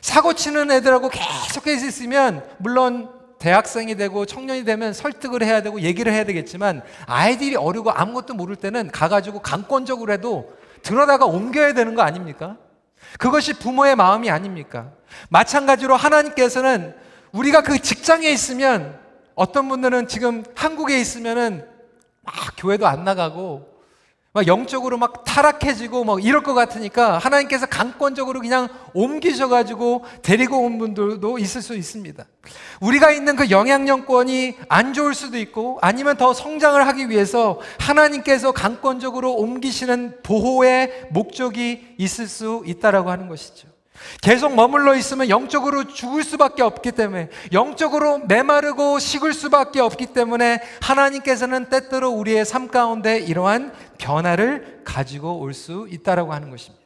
사고 0.00 0.34
치는 0.34 0.70
애들하고 0.70 1.08
계속해서 1.08 1.86
있으면 1.86 2.44
물론 2.58 3.10
대학생이 3.40 3.96
되고 3.96 4.24
청년이 4.24 4.64
되면 4.64 4.92
설득을 4.92 5.42
해야 5.42 5.60
되고 5.62 5.80
얘기를 5.80 6.12
해야 6.12 6.24
되겠지만 6.24 6.82
아이들이 7.06 7.56
어리고 7.56 7.90
아무것도 7.90 8.34
모를 8.34 8.54
때는 8.54 8.90
가가지고 8.90 9.40
강권적으로 9.40 10.12
해도 10.12 10.52
들어다가 10.82 11.26
옮겨야 11.26 11.74
되는 11.74 11.96
거 11.96 12.02
아닙니까? 12.02 12.56
그것이 13.18 13.54
부모의 13.54 13.96
마음이 13.96 14.30
아닙니까? 14.30 14.90
마찬가지로 15.28 15.96
하나님께서는 15.96 17.07
우리가 17.32 17.62
그 17.62 17.80
직장에 17.80 18.28
있으면 18.28 18.98
어떤 19.34 19.68
분들은 19.68 20.08
지금 20.08 20.44
한국에 20.54 20.98
있으면은 20.98 21.66
막 22.22 22.34
교회도 22.56 22.86
안 22.86 23.04
나가고 23.04 23.78
막 24.32 24.46
영적으로 24.46 24.98
막 24.98 25.24
타락해지고 25.24 26.04
막 26.04 26.22
이럴 26.22 26.42
것 26.42 26.52
같으니까 26.54 27.18
하나님께서 27.18 27.66
강권적으로 27.66 28.40
그냥 28.40 28.68
옮기셔가지고 28.92 30.04
데리고 30.22 30.58
온 30.58 30.78
분들도 30.78 31.38
있을 31.38 31.62
수 31.62 31.74
있습니다. 31.74 32.24
우리가 32.80 33.10
있는 33.10 33.36
그 33.36 33.50
영향력권이 33.50 34.58
안 34.68 34.92
좋을 34.92 35.14
수도 35.14 35.38
있고 35.38 35.78
아니면 35.80 36.16
더 36.18 36.34
성장을 36.34 36.86
하기 36.86 37.08
위해서 37.08 37.58
하나님께서 37.80 38.52
강권적으로 38.52 39.34
옮기시는 39.34 40.18
보호의 40.22 41.08
목적이 41.10 41.94
있을 41.96 42.28
수 42.28 42.62
있다라고 42.66 43.10
하는 43.10 43.28
것이죠. 43.28 43.66
계속 44.20 44.54
머물러 44.54 44.94
있으면 44.94 45.28
영적으로 45.28 45.84
죽을 45.84 46.22
수밖에 46.24 46.62
없기 46.62 46.92
때문에 46.92 47.30
영적으로 47.52 48.18
메마르고 48.18 48.98
식을 48.98 49.32
수밖에 49.32 49.80
없기 49.80 50.06
때문에 50.06 50.60
하나님께서는 50.80 51.66
때때로 51.66 52.10
우리의 52.10 52.44
삶 52.44 52.68
가운데 52.68 53.18
이러한 53.18 53.72
변화를 53.98 54.82
가지고 54.84 55.38
올 55.38 55.52
수 55.52 55.86
있다라고 55.90 56.32
하는 56.32 56.50
것입니다. 56.50 56.84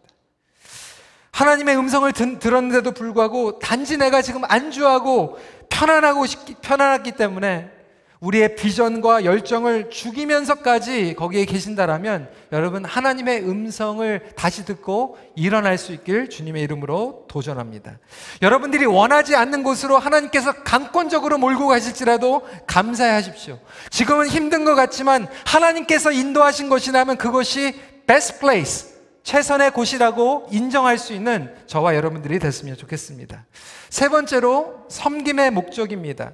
하나님의 1.32 1.76
음성을 1.76 2.10
들었는데도 2.12 2.92
불구하고 2.92 3.58
단지 3.58 3.96
내가 3.96 4.22
지금 4.22 4.42
안주하고 4.44 5.38
편안하고 5.70 6.24
편안하기 6.60 7.12
때문에 7.12 7.81
우리의 8.22 8.54
비전과 8.54 9.24
열정을 9.24 9.90
죽이면서까지 9.90 11.14
거기에 11.14 11.44
계신다라면 11.44 12.30
여러분 12.52 12.84
하나님의 12.84 13.40
음성을 13.40 14.32
다시 14.36 14.64
듣고 14.64 15.18
일어날 15.34 15.76
수 15.76 15.92
있길 15.92 16.30
주님의 16.30 16.62
이름으로 16.62 17.26
도전합니다. 17.28 17.98
여러분들이 18.40 18.86
원하지 18.86 19.34
않는 19.34 19.64
곳으로 19.64 19.98
하나님께서 19.98 20.52
강권적으로 20.62 21.36
몰고 21.38 21.66
가실지라도 21.66 22.46
감사하십시오. 22.68 23.58
지금은 23.90 24.28
힘든 24.28 24.64
것 24.64 24.76
같지만 24.76 25.26
하나님께서 25.44 26.12
인도하신 26.12 26.68
것이라면 26.68 27.16
그것이 27.16 27.74
best 28.06 28.38
place, 28.38 28.92
최선의 29.24 29.72
곳이라고 29.72 30.46
인정할 30.52 30.96
수 30.96 31.12
있는 31.12 31.52
저와 31.66 31.96
여러분들이 31.96 32.38
됐으면 32.38 32.76
좋겠습니다. 32.76 33.46
세 33.90 34.08
번째로 34.08 34.86
섬김의 34.88 35.50
목적입니다. 35.50 36.32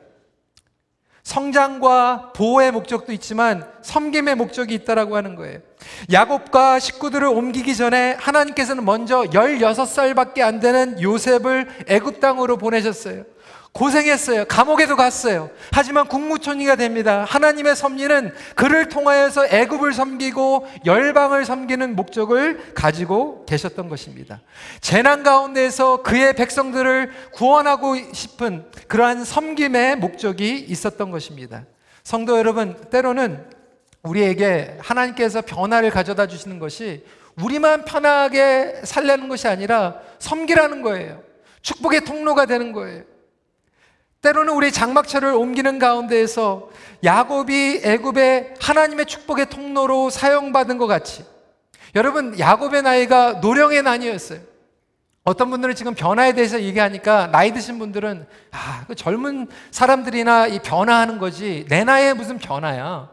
성장과 1.29 2.33
보호의 2.35 2.73
목적도 2.73 3.13
있지만 3.13 3.71
섬김의 3.83 4.35
목적이 4.37 4.73
있다라고 4.77 5.15
하는 5.15 5.35
거예요. 5.35 5.59
야곱과 6.11 6.79
식구들을 6.79 7.29
옮기기 7.29 7.77
전에 7.77 8.17
하나님께서는 8.19 8.83
먼저 8.87 9.25
16살밖에 9.25 10.41
안 10.41 10.59
되는 10.59 11.01
요셉을 11.03 11.69
애굽 11.87 12.21
땅으로 12.21 12.57
보내셨어요. 12.57 13.25
고생했어요. 13.73 14.47
감옥에도 14.47 14.97
갔어요. 14.97 15.51
하지만 15.73 16.09
국무총리가 16.09 16.77
됩니다. 16.77 17.25
하나님의 17.29 17.77
섭리는 17.77 18.33
그를 18.57 18.89
통하여서 18.89 19.47
애굽을 19.47 19.93
섬기고 19.93 20.67
열방을 20.85 21.45
섬기는 21.45 21.95
목적을 21.95 22.75
가지고 22.75 23.45
계셨던 23.47 23.89
것입니다. 23.89 24.41
재난 24.81 25.23
가운데서 25.23 26.03
그의 26.03 26.35
백성들을 26.35 27.13
구원하고 27.33 27.97
싶은 28.13 28.65
그러한 28.89 29.25
섬김의 29.25 29.97
목적이 29.97 30.57
있었던 30.69 31.11
것입니다. 31.11 31.65
성도 32.03 32.39
여러분, 32.39 32.75
때로는 32.91 33.45
우리에게 34.03 34.79
하나님께서 34.81 35.43
변화를 35.43 35.91
가져다 35.91 36.27
주시는 36.27 36.59
것이 36.59 37.05
우리만 37.41 37.85
편하게 37.85 38.81
살려는 38.85 39.29
것이 39.29 39.47
아니라 39.47 40.01
섬기라는 40.19 40.83
거예요. 40.83 41.23
축복의 41.63 42.05
통로가 42.05 42.47
되는 42.47 42.73
거예요. 42.73 43.05
때로는 44.23 44.53
우리 44.53 44.73
장막처를 44.73 45.33
옮기는 45.33 45.79
가운데에서 45.79 46.71
야곱이 47.05 47.83
애굽의 47.85 48.55
하나님의 48.61 49.07
축복의 49.07 49.47
통로로 49.49 50.11
사용받은 50.11 50.79
것 50.79 50.87
같이 50.87 51.25
여러분 51.95 52.39
야곱의 52.39 52.83
나이가 52.83 53.35
노령의 53.35 53.83
나이였어요. 53.83 54.41
어떤 55.25 55.51
분들은 55.51 55.75
지금 55.75 55.95
변화에 55.95 56.33
대해서 56.33 56.61
얘기하니까 56.61 57.29
나이 57.31 57.53
드신 57.53 57.79
분들은 57.79 58.27
아, 58.51 58.85
그 58.87 58.95
젊은 58.95 59.47
사람들이나 59.71 60.47
이 60.47 60.59
변화하는 60.61 61.19
거지 61.19 61.67
내 61.69 61.85
나이에 61.85 62.15
무슨 62.15 62.39
변화야. 62.39 63.11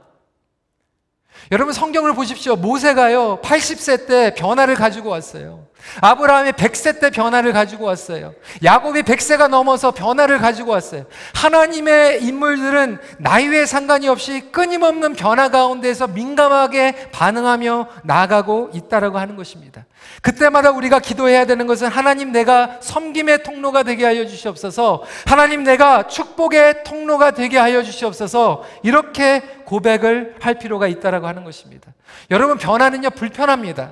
여러분 1.51 1.74
성경을 1.74 2.13
보십시오. 2.13 2.55
모세가요 2.55 3.41
80세 3.41 4.07
때 4.07 4.33
변화를 4.33 4.75
가지고 4.75 5.09
왔어요. 5.09 5.67
아브라함이 6.01 6.51
100세 6.54 7.00
때 7.00 7.10
변화를 7.10 7.54
가지고 7.54 7.86
왔어요. 7.86 8.34
야곱이 8.63 9.04
100세가 9.04 9.48
넘어서 9.48 9.92
변화를 9.92 10.39
가지고 10.39 10.72
왔어요. 10.72 11.06
하나님의 11.34 12.24
인물들은 12.24 13.00
나이에 13.20 13.65
상관이 13.65 14.08
없이 14.08 14.50
끊임없는 14.51 15.13
변화 15.13 15.50
가운데서 15.50 16.08
민감하게 16.08 17.10
반응하며 17.12 17.88
나아가고 18.04 18.72
있다라고 18.74 19.18
하는 19.18 19.36
것입니다. 19.36 19.86
그때마다 20.22 20.72
우리가 20.72 21.00
기도해야 21.00 21.46
되는 21.46 21.68
것은 21.68 21.88
하나님 21.88 22.32
내가 22.32 22.77
섬김의 22.82 23.44
통로가 23.44 23.84
되게 23.84 24.06
하여 24.06 24.25
주시옵소서. 24.25 25.04
하나님 25.25 25.63
내가 25.63 26.08
축복의 26.08 26.84
통로가 26.84 27.32
되게 27.32 27.58
하여 27.58 27.84
주시옵소서. 27.84 28.63
이렇게 28.84 29.42
고백을 29.65 30.36
할 30.39 30.56
필요가 30.56 30.88
있다라고 30.88 31.27
하는 31.27 31.44
것입니다. 31.44 31.94
여러분 32.32 32.58
변화는요 32.58 33.12
불편합니다. 33.12 33.92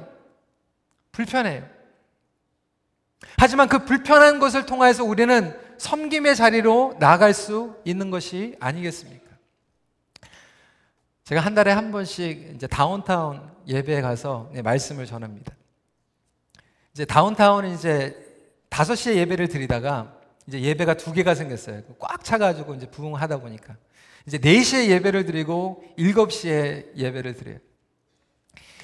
불편해요. 1.11 1.63
하지만 3.37 3.67
그 3.67 3.85
불편한 3.85 4.39
것을 4.39 4.65
통해서 4.65 5.03
우리는 5.03 5.57
섬김의 5.77 6.35
자리로 6.35 6.95
나아갈 6.99 7.33
수 7.33 7.75
있는 7.83 8.09
것이 8.09 8.55
아니겠습니까? 8.59 9.23
제가 11.25 11.41
한 11.41 11.55
달에 11.55 11.71
한 11.71 11.91
번씩 11.91 12.53
이제 12.55 12.67
다운타운 12.67 13.41
예배에 13.67 14.01
가서 14.01 14.49
네, 14.53 14.61
말씀을 14.61 15.05
전합니다. 15.05 15.53
이제 16.93 17.05
다운타운은 17.05 17.73
이제 17.73 18.15
5시에 18.69 19.15
예배를 19.15 19.47
드리다가 19.47 20.13
이제 20.47 20.61
예배가 20.61 20.95
두 20.95 21.13
개가 21.13 21.35
생겼어요. 21.35 21.81
꽉 21.99 22.23
차가지고 22.23 22.75
이제 22.75 22.87
부흥하다 22.87 23.37
보니까. 23.37 23.75
이제 24.27 24.37
4시에 24.37 24.87
예배를 24.87 25.25
드리고 25.25 25.83
7시에 25.97 26.95
예배를 26.97 27.35
드려요. 27.35 27.57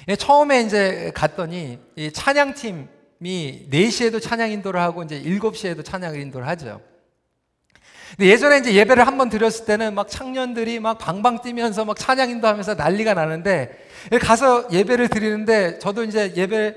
예, 0.08 0.16
처음에 0.16 0.62
이제 0.62 1.12
갔더니 1.14 1.78
이 1.96 2.10
찬양팀 2.10 2.88
이 3.22 3.66
4시에도 3.70 4.20
찬양 4.20 4.50
인도를 4.50 4.80
하고 4.80 5.02
이제 5.02 5.20
7시에도 5.22 5.84
찬양 5.84 6.14
인도를 6.14 6.46
하죠. 6.48 6.80
근데 8.16 8.26
예전에 8.30 8.58
이제 8.58 8.74
예배를 8.74 9.06
한 9.06 9.18
번 9.18 9.28
드렸을 9.28 9.66
때는 9.66 9.94
막 9.94 10.08
청년들이 10.08 10.80
막 10.80 10.98
방방 10.98 11.42
뛰면서 11.42 11.84
막 11.84 11.96
찬양 11.98 12.30
인도하면서 12.30 12.74
난리가 12.74 13.14
나는데 13.14 13.86
가서 14.22 14.66
예배를 14.72 15.08
드리는데 15.08 15.78
저도 15.78 16.02
이제 16.04 16.32
예배 16.36 16.74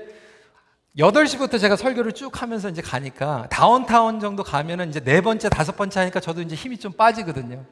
8시부터 0.98 1.58
제가 1.58 1.74
설교를 1.76 2.12
쭉 2.12 2.40
하면서 2.40 2.68
이제 2.68 2.80
가니까 2.82 3.48
다운타운 3.50 4.20
정도 4.20 4.44
가면은 4.44 4.90
이제 4.90 5.00
네 5.00 5.20
번째, 5.22 5.48
다섯 5.48 5.76
번째 5.76 5.98
하니까 6.00 6.20
저도 6.20 6.40
이제 6.42 6.54
힘이 6.54 6.78
좀 6.78 6.92
빠지거든요. 6.92 7.64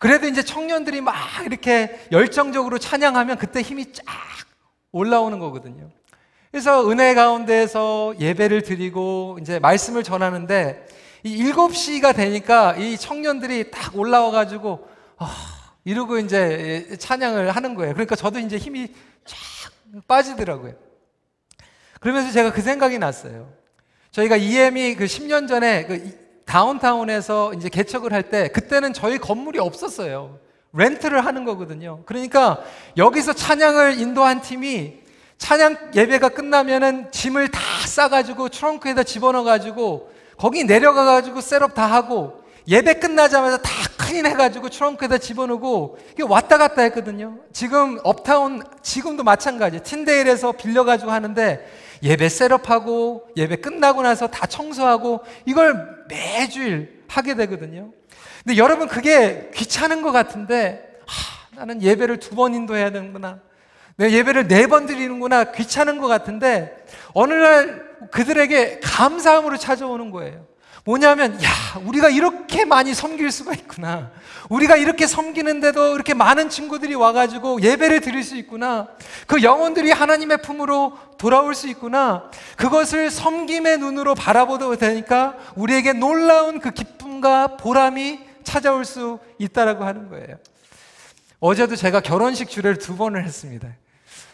그래도 0.00 0.26
이제 0.26 0.42
청년들이 0.42 1.00
막 1.00 1.14
이렇게 1.44 2.00
열정적으로 2.10 2.78
찬양하면 2.78 3.36
그때 3.38 3.60
힘이 3.62 3.92
쫙 3.92 4.02
올라오는 4.90 5.38
거거든요. 5.38 5.90
그래서 6.50 6.88
은혜 6.90 7.14
가운데서 7.14 8.14
예배를 8.18 8.62
드리고 8.62 9.38
이제 9.40 9.58
말씀을 9.58 10.02
전하는데 10.02 10.86
이 11.24 11.42
7시가 11.52 12.14
되니까 12.14 12.74
이 12.76 12.96
청년들이 12.96 13.70
딱 13.70 13.96
올라와 13.98 14.30
가지고 14.30 14.88
아, 15.18 15.34
이러고 15.84 16.18
이제 16.18 16.96
찬양을 16.98 17.50
하는 17.50 17.74
거예요. 17.74 17.92
그러니까 17.92 18.16
저도 18.16 18.38
이제 18.38 18.56
힘이 18.56 18.88
쫙 19.26 19.36
빠지더라고요. 20.06 20.74
그러면서 22.00 22.32
제가 22.32 22.52
그 22.52 22.62
생각이 22.62 22.98
났어요. 22.98 23.52
저희가 24.12 24.36
EM이 24.36 24.94
그 24.94 25.04
10년 25.04 25.48
전에 25.48 25.84
그 25.86 26.28
다운타운에서 26.46 27.54
이제 27.54 27.68
개척을 27.68 28.12
할 28.12 28.22
때 28.30 28.48
그때는 28.48 28.94
저희 28.94 29.18
건물이 29.18 29.58
없었어요. 29.58 30.38
렌트를 30.72 31.24
하는 31.26 31.44
거거든요. 31.44 32.02
그러니까 32.06 32.62
여기서 32.96 33.32
찬양을 33.34 33.98
인도한 34.00 34.40
팀이 34.40 35.00
찬양 35.38 35.92
예배가 35.94 36.30
끝나면은 36.30 37.10
짐을 37.10 37.48
다 37.48 37.60
싸가지고 37.86 38.48
트렁크에다 38.50 39.04
집어넣어가지고 39.04 40.12
거기 40.36 40.64
내려가가지고 40.64 41.40
setup 41.40 41.74
다 41.74 41.86
하고 41.86 42.42
예배 42.66 42.94
끝나자마자 42.94 43.56
다 43.58 43.70
clean해가지고 43.98 44.68
트렁크에다 44.68 45.18
집어넣고 45.18 45.98
이게 46.12 46.22
왔다 46.22 46.58
갔다 46.58 46.82
했거든요. 46.82 47.38
지금 47.52 47.98
업타운 48.04 48.62
지금도 48.82 49.22
마찬가지. 49.24 49.80
틴데일에서 49.80 50.52
빌려가지고 50.52 51.10
하는데 51.10 51.66
예배 52.02 52.28
setup하고 52.28 53.28
예배 53.36 53.56
끝나고 53.56 54.02
나서 54.02 54.26
다 54.26 54.46
청소하고 54.46 55.20
이걸 55.46 56.04
매주일 56.08 57.04
하게 57.08 57.34
되거든요. 57.34 57.90
근데 58.44 58.58
여러분 58.58 58.86
그게 58.86 59.50
귀찮은 59.54 60.02
것 60.02 60.12
같은데 60.12 60.84
하, 61.06 61.56
나는 61.56 61.80
예배를 61.82 62.18
두 62.18 62.34
번 62.34 62.54
인도해야 62.54 62.90
되는구나. 62.90 63.40
내 63.98 64.12
예배를 64.12 64.46
네 64.48 64.66
번 64.68 64.86
드리는구나 64.86 65.50
귀찮은 65.52 65.98
것 65.98 66.06
같은데 66.06 66.84
어느 67.14 67.34
날 67.34 67.88
그들에게 68.12 68.80
감사함으로 68.80 69.56
찾아오는 69.58 70.10
거예요. 70.10 70.46
뭐냐면 70.84 71.34
야 71.42 71.48
우리가 71.84 72.08
이렇게 72.08 72.64
많이 72.64 72.94
섬길 72.94 73.30
수가 73.32 73.52
있구나. 73.54 74.10
우리가 74.48 74.76
이렇게 74.76 75.06
섬기는데도 75.06 75.94
이렇게 75.96 76.14
많은 76.14 76.48
친구들이 76.48 76.94
와가지고 76.94 77.60
예배를 77.60 78.00
드릴 78.00 78.22
수 78.22 78.36
있구나. 78.36 78.86
그 79.26 79.42
영혼들이 79.42 79.90
하나님의 79.90 80.42
품으로 80.42 80.96
돌아올 81.18 81.54
수 81.54 81.68
있구나. 81.68 82.30
그것을 82.56 83.10
섬김의 83.10 83.78
눈으로 83.78 84.14
바라보도 84.14 84.76
되니까 84.76 85.34
우리에게 85.56 85.92
놀라운 85.92 86.60
그 86.60 86.70
기쁨과 86.70 87.56
보람이 87.58 88.20
찾아올 88.44 88.84
수 88.84 89.18
있다라고 89.38 89.84
하는 89.84 90.08
거예요. 90.08 90.36
어제도 91.40 91.76
제가 91.76 92.00
결혼식 92.00 92.48
주례를 92.48 92.78
두 92.78 92.96
번을 92.96 93.24
했습니다. 93.24 93.68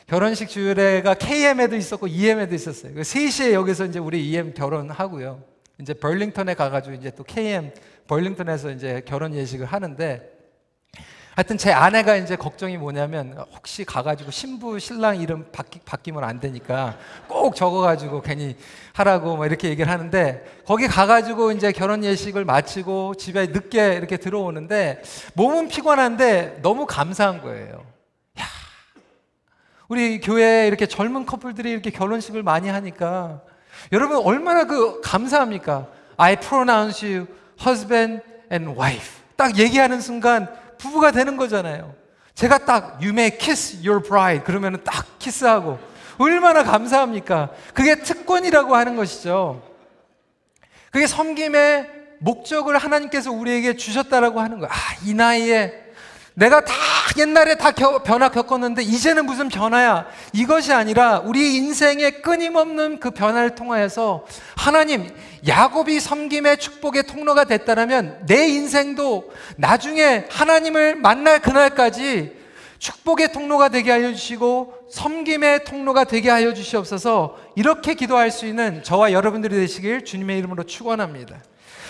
결혼식 0.06 0.48
주례가 0.48 1.14
KM에도 1.14 1.76
있었고 1.76 2.06
EM에도 2.06 2.54
있었어요. 2.54 2.94
3시에 2.94 3.48
그 3.48 3.54
여기서 3.54 3.86
이제 3.86 3.98
우리 3.98 4.28
EM 4.28 4.52
결혼하고요. 4.52 5.42
이제 5.80 5.94
벌링턴에 5.94 6.54
가가지고 6.54 6.94
이제 6.96 7.10
또 7.10 7.24
KM 7.24 7.72
벌링턴에서 8.06 8.70
이제 8.70 9.02
결혼 9.06 9.34
예식을 9.34 9.66
하는데 9.66 10.34
하여튼 11.34 11.58
제 11.58 11.72
아내가 11.72 12.14
이제 12.14 12.36
걱정이 12.36 12.76
뭐냐면 12.76 13.36
혹시 13.56 13.84
가가지고 13.84 14.30
신부 14.30 14.78
신랑 14.78 15.20
이름 15.20 15.50
바뀌, 15.50 15.80
바뀌면 15.80 16.22
안 16.22 16.38
되니까 16.38 16.96
꼭 17.26 17.56
적어가지고 17.56 18.20
괜히 18.22 18.56
하라고 18.92 19.36
뭐 19.36 19.46
이렇게 19.46 19.68
얘기를 19.68 19.90
하는데 19.90 20.44
거기 20.64 20.86
가가지고 20.86 21.50
이제 21.50 21.72
결혼 21.72 22.04
예식을 22.04 22.44
마치고 22.44 23.16
집에 23.16 23.46
늦게 23.48 23.94
이렇게 23.94 24.16
들어오는데 24.16 25.02
몸은 25.34 25.66
피곤한데 25.68 26.60
너무 26.62 26.86
감사한 26.86 27.40
거예요. 27.40 27.93
우리 29.88 30.20
교회에 30.20 30.66
이렇게 30.66 30.86
젊은 30.86 31.26
커플들이 31.26 31.70
이렇게 31.70 31.90
결혼식을 31.90 32.42
많이 32.42 32.68
하니까 32.68 33.42
여러분 33.92 34.16
얼마나 34.18 34.64
그 34.64 35.00
감사합니까? 35.02 35.86
I 36.16 36.36
pronounce 36.36 37.06
you 37.06 37.26
husband 37.60 38.22
and 38.50 38.78
wife. 38.78 39.22
딱 39.36 39.58
얘기하는 39.58 40.00
순간 40.00 40.48
부부가 40.78 41.10
되는 41.10 41.36
거잖아요. 41.36 41.94
제가 42.34 42.58
딱 42.58 42.98
you 43.00 43.10
may 43.10 43.36
kiss 43.36 43.86
your 43.86 44.02
bride 44.02 44.44
그러면은 44.44 44.80
딱 44.84 45.18
키스하고 45.18 45.78
얼마나 46.18 46.62
감사합니까? 46.62 47.50
그게 47.74 47.96
특권이라고 47.96 48.74
하는 48.74 48.96
것이죠. 48.96 49.62
그게 50.90 51.06
섬김의 51.06 51.90
목적을 52.20 52.78
하나님께서 52.78 53.32
우리에게 53.32 53.76
주셨다라고 53.76 54.40
하는 54.40 54.60
거야. 54.60 54.70
아, 54.70 54.76
이 55.04 55.12
나이에 55.12 55.83
내가 56.34 56.64
다 56.64 56.74
옛날에 57.16 57.54
다 57.54 57.70
겨, 57.70 58.02
변화 58.02 58.28
겪었는데 58.28 58.82
이제는 58.82 59.24
무슨 59.24 59.48
변화야? 59.48 60.06
이것이 60.32 60.72
아니라 60.72 61.20
우리 61.20 61.56
인생의 61.56 62.22
끊임없는 62.22 62.98
그 62.98 63.12
변화를 63.12 63.54
통하여서 63.54 64.26
하나님 64.56 65.08
야곱이 65.46 66.00
섬김의 66.00 66.58
축복의 66.58 67.04
통로가 67.04 67.44
됐다면 67.44 68.26
내 68.26 68.48
인생도 68.48 69.32
나중에 69.56 70.26
하나님을 70.28 70.96
만날 70.96 71.40
그날까지 71.40 72.44
축복의 72.80 73.32
통로가 73.32 73.68
되게 73.68 73.92
하여 73.92 74.12
주시고 74.12 74.74
섬김의 74.90 75.64
통로가 75.64 76.04
되게 76.04 76.30
하여 76.30 76.52
주시옵소서 76.52 77.38
이렇게 77.54 77.94
기도할 77.94 78.32
수 78.32 78.46
있는 78.46 78.82
저와 78.82 79.12
여러분들이 79.12 79.54
되시길 79.54 80.04
주님의 80.04 80.38
이름으로 80.38 80.64
축원합니다. 80.64 81.36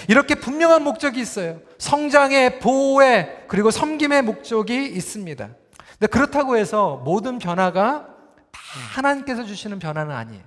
이렇게 0.09 0.35
분명한 0.35 0.83
목적이 0.83 1.21
있어요. 1.21 1.61
성장의 1.79 2.59
보호의 2.61 3.45
그리고 3.49 3.71
섬김의 3.71 4.23
목적이 4.23 4.87
있습니다. 4.87 5.49
근데 5.99 6.07
그렇다고 6.07 6.57
해서 6.57 7.01
모든 7.05 7.39
변화가 7.39 8.07
다 8.51 8.61
하나님께서 8.95 9.45
주시는 9.45 9.79
변화는 9.79 10.15
아니에요. 10.15 10.43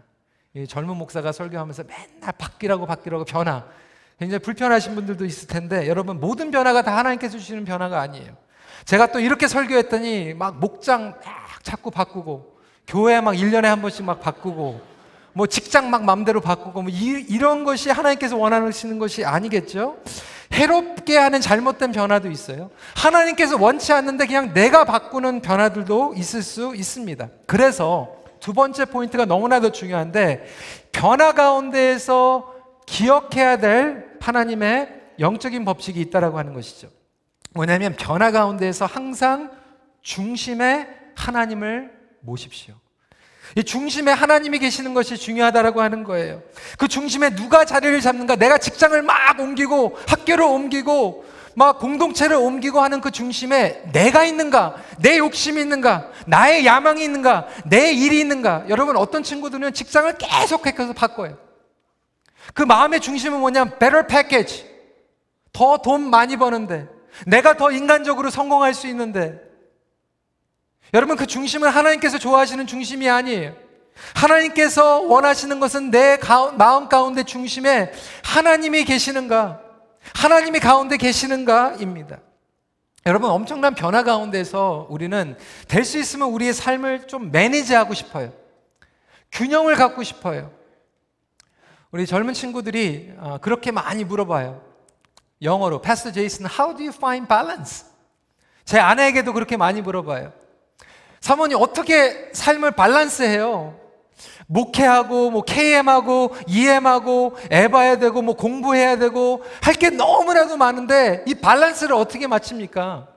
젊은 0.68 0.98
목사가 0.98 1.32
설교하면서 1.32 1.84
맨날 1.84 2.34
바뀌라고 2.38 2.86
바뀌라고 2.86 3.26
변화. 3.26 3.66
굉장히 4.20 4.40
불편하신 4.40 4.96
분들도 4.96 5.26
있을 5.26 5.48
텐데 5.48 5.88
여러분 5.88 6.20
모든 6.20 6.50
변화가 6.50 6.82
다 6.82 6.98
하나님께서 6.98 7.38
주시는 7.38 7.66
변화가 7.66 8.00
아니에요. 8.02 8.36
제가 8.86 9.08
또 9.12 9.20
이렇게 9.20 9.48
설교했더니 9.48 10.34
막 10.34 10.60
목장 10.60 11.12
막 11.24 11.64
자꾸 11.64 11.92
바꾸고 11.92 12.58
교회 12.88 13.22
막 13.22 13.34
1년에 13.34 13.64
한 13.64 13.82
번씩 13.82 14.06
막 14.06 14.20
바꾸고 14.20 14.82
뭐 15.38 15.46
직장 15.46 15.92
막 15.92 16.04
맘대로 16.04 16.42
바꾸고 16.42 16.82
뭐 16.82 16.92
이, 16.92 17.38
런 17.38 17.64
것이 17.64 17.92
하나님께서 17.92 18.36
원하시는 18.36 18.98
것이 18.98 19.24
아니겠죠? 19.24 19.98
해롭게 20.52 21.16
하는 21.16 21.42
잘못된 21.42 21.92
변화도 21.92 22.32
있어요. 22.32 22.72
하나님께서 22.96 23.56
원치 23.62 23.94
않는데 23.94 24.26
그냥 24.26 24.52
내가 24.56 24.84
바꾸는 24.84 25.42
변화들도 25.42 26.16
있을 26.18 26.42
수 26.42 26.74
있습니다. 26.76 27.30
그래서 27.46 28.16
두 28.40 28.52
번째 28.54 28.86
포인트가 28.86 29.26
너무나도 29.26 29.72
중요한데 29.72 30.48
변화 30.92 31.34
가운데에서 31.34 32.56
기억해야 32.88 33.58
될 33.58 34.18
하나님의 34.20 34.90
영적인 35.20 35.66
법칙이 35.66 36.02
있다라고 36.02 36.40
하는 36.40 36.56
것이죠. 36.56 36.90
뭐냐면 37.54 37.96
변화 37.96 38.32
가운데에서 38.32 38.88
항상 38.88 39.52
중심에 40.02 40.88
하나님을 41.16 41.92
모십시오. 42.22 42.74
이 43.56 43.64
중심에 43.64 44.12
하나님이 44.12 44.60
계시는 44.60 44.94
것이 44.94 45.18
중요하다라고 45.18 45.82
하는 45.82 46.04
거예요. 46.04 46.42
그 46.78 46.88
중심에 46.88 47.32
누가 47.32 47.66
자리를 47.66 48.00
잡는가? 48.02 48.36
내가 48.36 48.58
직장을 48.58 49.02
막 49.02 49.40
옮기고 49.40 49.98
학교를 50.08 50.44
옮기고 50.46 51.26
막 51.56 51.80
공동체를 51.80 52.36
옮기고 52.36 52.82
하는 52.82 53.02
그 53.02 53.10
중심에 53.10 53.82
내가 53.92 54.24
있는가? 54.26 54.76
내 55.00 55.18
욕심이 55.18 55.60
있는가? 55.60 56.12
나의 56.28 56.66
야망이 56.66 57.04
있는가? 57.04 57.48
내 57.66 57.92
일이 57.92 58.20
있는가? 58.20 58.66
여러분 58.70 58.96
어떤 58.96 59.24
친구들은 59.24 59.74
직장을 59.74 60.18
계속해서 60.18 60.94
바꿔요. 60.94 61.38
그 62.54 62.62
마음의 62.62 63.00
중심은 63.00 63.40
뭐냐면 63.40 63.78
better 63.80 64.06
package. 64.06 64.66
더 65.52 65.78
돈 65.78 66.10
많이 66.12 66.38
버는데 66.38 66.88
내가 67.26 67.58
더 67.58 67.72
인간적으로 67.72 68.30
성공할 68.30 68.76
수 68.76 68.88
있는데 68.88 69.42
여러분 70.94 71.18
그 71.18 71.26
중심은 71.28 71.70
하나님께서 71.70 72.18
좋아하시는 72.18 72.66
중심이 72.68 73.10
아니에요. 73.10 73.56
하나님께서 74.16 75.02
원하시는 75.02 75.60
것은 75.60 75.92
내 75.92 76.18
마음 76.58 76.88
가운데 76.88 77.24
중심에 77.24 77.92
하나님이 78.24 78.86
계시는가, 78.86 79.62
하나님이 80.16 80.60
가운데 80.60 80.98
계시는가입니다. 80.98 82.20
여러분 83.06 83.30
엄청난 83.32 83.74
변화 83.74 84.04
가운데서 84.04 84.88
우리는 84.90 85.38
될 85.68 85.84
수 85.84 85.98
있으면 85.98 86.30
우리의 86.30 86.54
삶을 86.54 87.08
좀 87.08 87.32
매니지하고 87.32 87.94
싶어요. 87.94 88.34
균형을 89.32 89.76
갖고 89.76 90.04
싶어요. 90.04 90.52
우리 91.92 92.06
젊은 92.06 92.34
친구들이 92.34 93.14
어, 93.18 93.38
그렇게 93.42 93.72
많이 93.72 94.04
물어봐요. 94.04 94.62
영어로, 95.42 95.82
Pastor 95.82 96.14
Jason, 96.14 96.50
how 96.52 96.76
do 96.76 96.84
you 96.86 96.94
find 96.96 97.28
balance? 97.28 97.86
제 98.66 98.80
아내에게도 98.80 99.34
그렇게 99.34 99.56
많이 99.56 99.82
물어봐요. 99.82 100.34
사모님 101.28 101.58
어떻게 101.60 102.30
삶을 102.32 102.72
밸런스해요? 102.72 103.78
목회하고 104.48 105.30
뭐 105.30 105.42
KM하고 105.42 106.34
EM하고 106.48 107.36
애 107.52 107.68
봐야 107.68 107.98
되고 107.98 108.22
뭐 108.22 108.34
공부해야 108.38 108.96
되고 108.98 109.44
할 109.62 109.74
게 109.76 109.90
너무나도 109.90 110.56
많은데 110.56 111.26
이 111.28 111.36
밸런스를 111.36 111.94
어떻게 111.96 112.28
맞춥니까? 112.28 113.10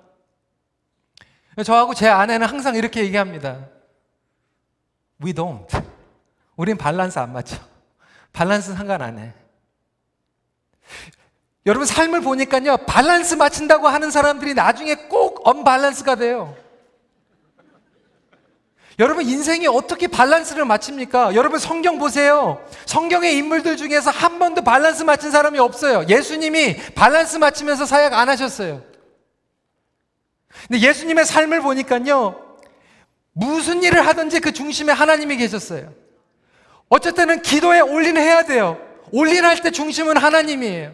저하고 1.64 1.94
제 1.94 2.08
아내는 2.08 2.48
항상 2.48 2.74
이렇게 2.74 3.04
얘기합니다. 3.04 3.68
We 5.24 5.32
don't. 5.32 5.68
우린 6.56 6.76
밸런스 6.76 7.16
안 7.20 7.32
맞죠. 7.32 7.58
밸런스 8.32 8.74
상관 8.74 9.02
안 9.02 9.20
해. 9.20 9.32
여러분 11.64 11.86
삶을 11.86 12.22
보니까요. 12.22 12.76
밸런스 12.88 13.34
맞춘다고 13.34 13.86
하는 13.86 14.10
사람들이 14.10 14.54
나중에 14.54 14.96
꼭 14.96 15.46
언밸런스가 15.46 16.16
돼요. 16.16 16.56
여러분 19.00 19.26
인생이 19.26 19.66
어떻게 19.66 20.08
밸런스를 20.08 20.66
맞춥니까? 20.66 21.34
여러분 21.34 21.58
성경 21.58 21.98
보세요. 21.98 22.62
성경의 22.84 23.34
인물들 23.34 23.78
중에서 23.78 24.10
한 24.10 24.38
번도 24.38 24.62
밸런스 24.62 25.04
맞춘 25.04 25.30
사람이 25.30 25.58
없어요. 25.58 26.04
예수님이 26.06 26.76
밸런스 26.94 27.38
맞추면서 27.38 27.86
사역 27.86 28.12
안 28.12 28.28
하셨어요. 28.28 28.82
근데 30.68 30.86
예수님의 30.86 31.24
삶을 31.24 31.62
보니까요. 31.62 32.58
무슨 33.32 33.82
일을 33.82 34.06
하든지 34.06 34.38
그 34.40 34.52
중심에 34.52 34.92
하나님이 34.92 35.38
계셨어요. 35.38 35.94
어쨌든 36.90 37.40
기도에 37.40 37.80
올인해야 37.80 38.44
돼요. 38.44 38.78
올인할 39.12 39.62
때 39.62 39.70
중심은 39.70 40.18
하나님이에요. 40.18 40.92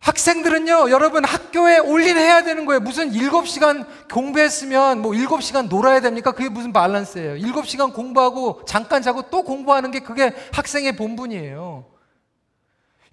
학생들은요, 0.00 0.90
여러분 0.90 1.24
학교에 1.24 1.78
올인해야 1.78 2.42
되는 2.44 2.64
거예요. 2.66 2.80
무슨 2.80 3.10
7시간 3.10 3.84
공부했으면 4.12 5.00
뭐 5.02 5.12
7시간 5.12 5.68
놀아야 5.68 6.00
됩니까? 6.00 6.32
그게 6.32 6.48
무슨 6.48 6.72
밸런스예요. 6.72 7.34
7시간 7.34 7.92
공부하고 7.92 8.62
잠깐 8.66 9.02
자고 9.02 9.22
또 9.22 9.42
공부하는 9.42 9.90
게 9.90 10.00
그게 10.00 10.32
학생의 10.52 10.96
본분이에요. 10.96 11.84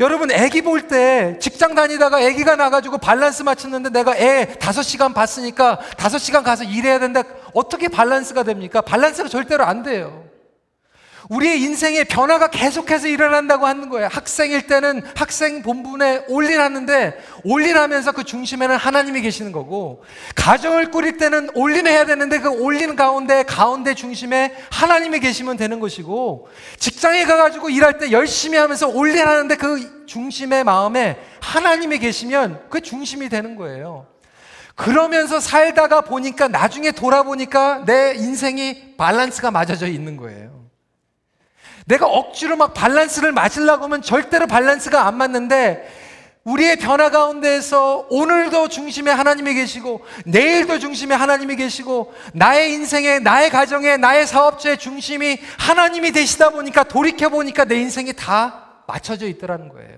여러분 0.01 0.29
애기 0.29 0.61
볼 0.61 0.87
때 0.89 1.37
직장 1.39 1.73
다니다가 1.73 2.21
애기가 2.21 2.57
나가지고 2.57 2.97
밸런스 2.97 3.43
맞췄는데 3.43 3.89
내가 3.91 4.15
애 4.17 4.55
5시간 4.59 5.13
봤으니까 5.13 5.79
5시간 5.97 6.43
가서 6.43 6.65
일해야 6.65 6.99
된다. 6.99 7.23
어떻게 7.53 7.87
밸런스가 7.87 8.43
됩니까? 8.43 8.81
밸런스가 8.81 9.29
절대로 9.29 9.63
안 9.63 9.83
돼요. 9.83 10.24
우리의 11.29 11.61
인생의 11.61 12.05
변화가 12.05 12.47
계속해서 12.49 13.07
일어난다고 13.07 13.65
하는 13.65 13.89
거예요. 13.89 14.09
학생일 14.11 14.67
때는 14.67 15.01
학생 15.15 15.61
본분에 15.61 16.25
올인하는데 16.27 17.17
올인하면서 17.43 18.11
그 18.11 18.23
중심에는 18.23 18.75
하나님이 18.75 19.21
계시는 19.21 19.51
거고 19.51 20.03
가정을 20.35 20.91
꾸릴 20.91 21.17
때는 21.17 21.49
올인해야 21.55 22.05
되는데 22.05 22.39
그 22.39 22.49
올린 22.49 22.95
가운데 22.95 23.43
가운데 23.43 23.93
중심에 23.93 24.55
하나님이 24.71 25.19
계시면 25.19 25.57
되는 25.57 25.79
것이고 25.79 26.47
직장에 26.77 27.25
가가지고 27.25 27.69
일할 27.69 27.97
때 27.97 28.11
열심히 28.11 28.57
하면서 28.57 28.87
올인하는데 28.87 29.55
그 29.57 30.05
중심의 30.05 30.63
마음에 30.63 31.17
하나님이 31.41 31.99
계시면 31.99 32.65
그 32.69 32.81
중심이 32.81 33.29
되는 33.29 33.55
거예요. 33.55 34.07
그러면서 34.75 35.39
살다가 35.39 36.01
보니까 36.01 36.49
나중에 36.49 36.91
돌아보니까 36.91 37.85
내 37.85 38.13
인생이 38.15 38.95
밸런스가 38.97 39.49
맞아져 39.49 39.87
있는 39.87 40.17
거예요. 40.17 40.64
내가 41.85 42.07
억지로 42.07 42.55
막 42.55 42.73
밸런스를 42.73 43.31
맞으려고 43.31 43.85
하면 43.85 44.01
절대로 44.01 44.47
밸런스가 44.47 45.05
안 45.07 45.17
맞는데 45.17 46.03
우리의 46.43 46.77
변화 46.77 47.09
가운데에서 47.09 48.05
오늘도 48.09 48.69
중심에 48.69 49.09
하나님이 49.11 49.55
계시고 49.55 50.05
내일도 50.25 50.77
중심에 50.77 51.15
하나님이 51.15 51.55
계시고 51.55 52.13
나의 52.33 52.73
인생에 52.73 53.19
나의 53.19 53.49
가정에 53.49 53.97
나의 53.97 54.27
사업체의 54.27 54.77
중심이 54.77 55.39
하나님이 55.57 56.11
되시다 56.11 56.51
보니까 56.51 56.83
돌이켜 56.83 57.29
보니까 57.29 57.65
내 57.65 57.77
인생이 57.77 58.13
다 58.13 58.83
맞춰져 58.87 59.25
있더라는 59.25 59.69
거예요. 59.69 59.97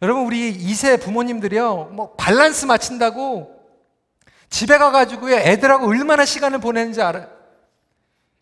여러분 0.00 0.24
우리 0.24 0.56
2세 0.56 1.02
부모님들이요. 1.02 1.90
뭐 1.92 2.14
밸런스 2.16 2.64
맞춘다고 2.64 3.54
집에 4.48 4.78
가 4.78 4.92
가지고요. 4.92 5.36
애들하고 5.36 5.88
얼마나 5.88 6.24
시간을 6.24 6.60
보내는지 6.60 7.02
알아요. 7.02 7.33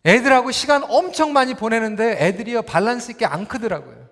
애들하고 0.05 0.51
시간 0.51 0.83
엄청 0.83 1.31
많이 1.31 1.53
보내는데 1.53 2.17
애들이요 2.19 2.63
밸런스 2.63 3.11
있게 3.11 3.25
안 3.25 3.47
크더라고요. 3.47 4.09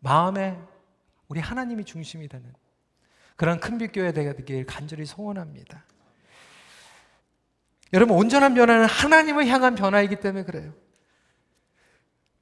마음에 0.00 0.58
우리 1.28 1.40
하나님이 1.40 1.84
중심이 1.84 2.28
되는 2.28 2.52
그런 3.36 3.58
큰 3.58 3.78
빛교회 3.78 4.12
되길 4.12 4.66
간절히 4.66 5.04
소원합니다. 5.06 5.84
여러분 7.92 8.16
온전한 8.16 8.54
변화는 8.54 8.86
하나님을 8.86 9.46
향한 9.46 9.74
변화이기 9.74 10.16
때문에 10.16 10.44
그래요. 10.44 10.74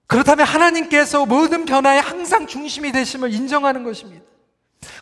그렇다면 0.07 0.47
하나님께서 0.47 1.25
모든 1.27 1.65
변화에 1.65 1.99
항상 1.99 2.47
중심이 2.47 2.93
되심을 2.93 3.33
인정하는 3.33 3.85
것입니다. 3.85 4.32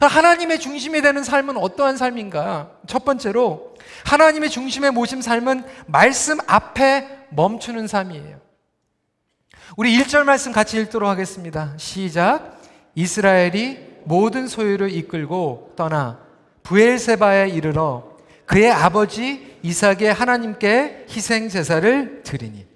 하나님의 0.00 0.60
중심이 0.60 1.02
되는 1.02 1.22
삶은 1.22 1.56
어떠한 1.56 1.96
삶인가? 1.96 2.70
첫 2.86 3.04
번째로 3.04 3.74
하나님의 4.04 4.50
중심에 4.50 4.90
모신 4.90 5.22
삶은 5.22 5.64
말씀 5.86 6.38
앞에 6.46 7.26
멈추는 7.30 7.86
삶이에요. 7.86 8.38
우리 9.76 9.96
1절 9.98 10.24
말씀 10.24 10.52
같이 10.52 10.80
읽도록 10.80 11.08
하겠습니다. 11.08 11.74
시작. 11.76 12.60
이스라엘이 12.94 13.90
모든 14.04 14.48
소유를 14.48 14.92
이끌고 14.92 15.74
떠나 15.76 16.18
부엘세바에 16.62 17.48
이르러 17.48 18.10
그의 18.46 18.70
아버지 18.70 19.58
이삭의 19.62 20.12
하나님께 20.12 21.06
희생 21.08 21.48
제사를 21.48 22.22
드리니 22.24 22.66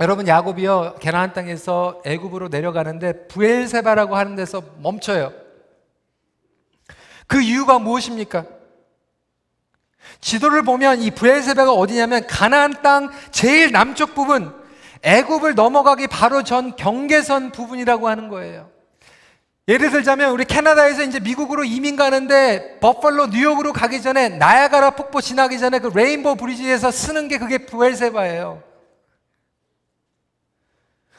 여러분 0.00 0.28
야곱이요 0.28 0.96
게나안 1.00 1.32
땅에서 1.32 2.02
애굽으로 2.06 2.48
내려가는데 2.48 3.26
부엘세바라고 3.26 4.16
하는 4.16 4.36
데서 4.36 4.62
멈춰요. 4.78 5.41
그 7.26 7.40
이유가 7.40 7.78
무엇입니까? 7.78 8.44
지도를 10.20 10.62
보면 10.62 11.02
이 11.02 11.10
부엘세바가 11.10 11.72
어디냐면 11.72 12.26
가나안 12.26 12.82
땅 12.82 13.10
제일 13.30 13.72
남쪽 13.72 14.14
부분 14.14 14.54
애굽을 15.02 15.54
넘어가기 15.54 16.06
바로 16.06 16.42
전 16.42 16.76
경계선 16.76 17.52
부분이라고 17.52 18.08
하는 18.08 18.28
거예요. 18.28 18.70
예를 19.68 19.90
들자면 19.90 20.32
우리 20.32 20.44
캐나다에서 20.44 21.04
이제 21.04 21.20
미국으로 21.20 21.64
이민 21.64 21.94
가는데 21.96 22.78
버펄로 22.80 23.28
뉴욕으로 23.28 23.72
가기 23.72 24.02
전에 24.02 24.28
나야가라 24.28 24.90
폭포 24.90 25.20
지나기 25.20 25.58
전에 25.58 25.78
그 25.78 25.90
레인보우 25.94 26.36
브리지에서 26.36 26.90
쓰는 26.90 27.28
게 27.28 27.38
그게 27.38 27.58
부엘세바예요. 27.58 28.62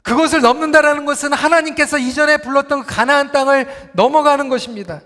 그것을 0.01 0.41
넘는다라는 0.41 1.05
것은 1.05 1.31
하나님께서 1.31 1.97
이전에 1.97 2.37
불렀던 2.37 2.81
그 2.81 2.85
가나안 2.85 3.31
땅을 3.31 3.91
넘어가는 3.93 4.49
것입니다. 4.49 5.01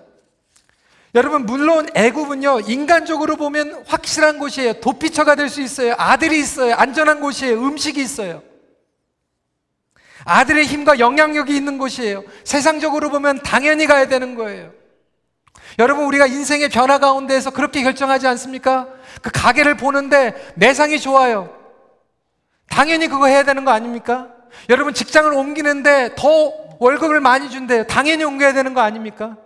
여러분 1.17 1.47
물론 1.47 1.89
애굽은요 1.95 2.59
인간적으로 2.67 3.37
보면 3.37 3.83
확실한 3.87 4.37
곳이에요. 4.37 4.73
도피처가 4.73 5.33
될 5.33 5.49
수 5.49 5.61
있어요. 5.61 5.95
아들이 5.97 6.37
있어요. 6.39 6.75
안전한 6.75 7.21
곳이에요. 7.21 7.59
음식이 7.59 7.99
있어요. 7.99 8.43
아들의 10.25 10.65
힘과 10.65 10.99
영향력이 10.99 11.55
있는 11.55 11.79
곳이에요. 11.79 12.23
세상적으로 12.43 13.09
보면 13.09 13.39
당연히 13.41 13.87
가야 13.87 14.07
되는 14.07 14.35
거예요. 14.35 14.71
여러분, 15.79 16.05
우리가 16.05 16.27
인생의 16.27 16.69
변화 16.69 16.99
가운데에서 16.99 17.49
그렇게 17.49 17.81
결정하지 17.81 18.27
않습니까? 18.27 18.87
그 19.21 19.31
가게를 19.33 19.75
보는데 19.77 20.35
매상이 20.55 20.99
좋아요. 20.99 21.55
당연히 22.69 23.07
그거 23.07 23.25
해야 23.25 23.43
되는 23.43 23.65
거 23.65 23.71
아닙니까? 23.71 24.27
여러분, 24.69 24.93
직장을 24.93 25.33
옮기는데 25.33 26.15
더 26.15 26.53
월급을 26.79 27.21
많이 27.21 27.49
준대요. 27.49 27.87
당연히 27.87 28.23
옮겨야 28.23 28.53
되는 28.53 28.73
거 28.73 28.81
아닙니까? 28.81 29.37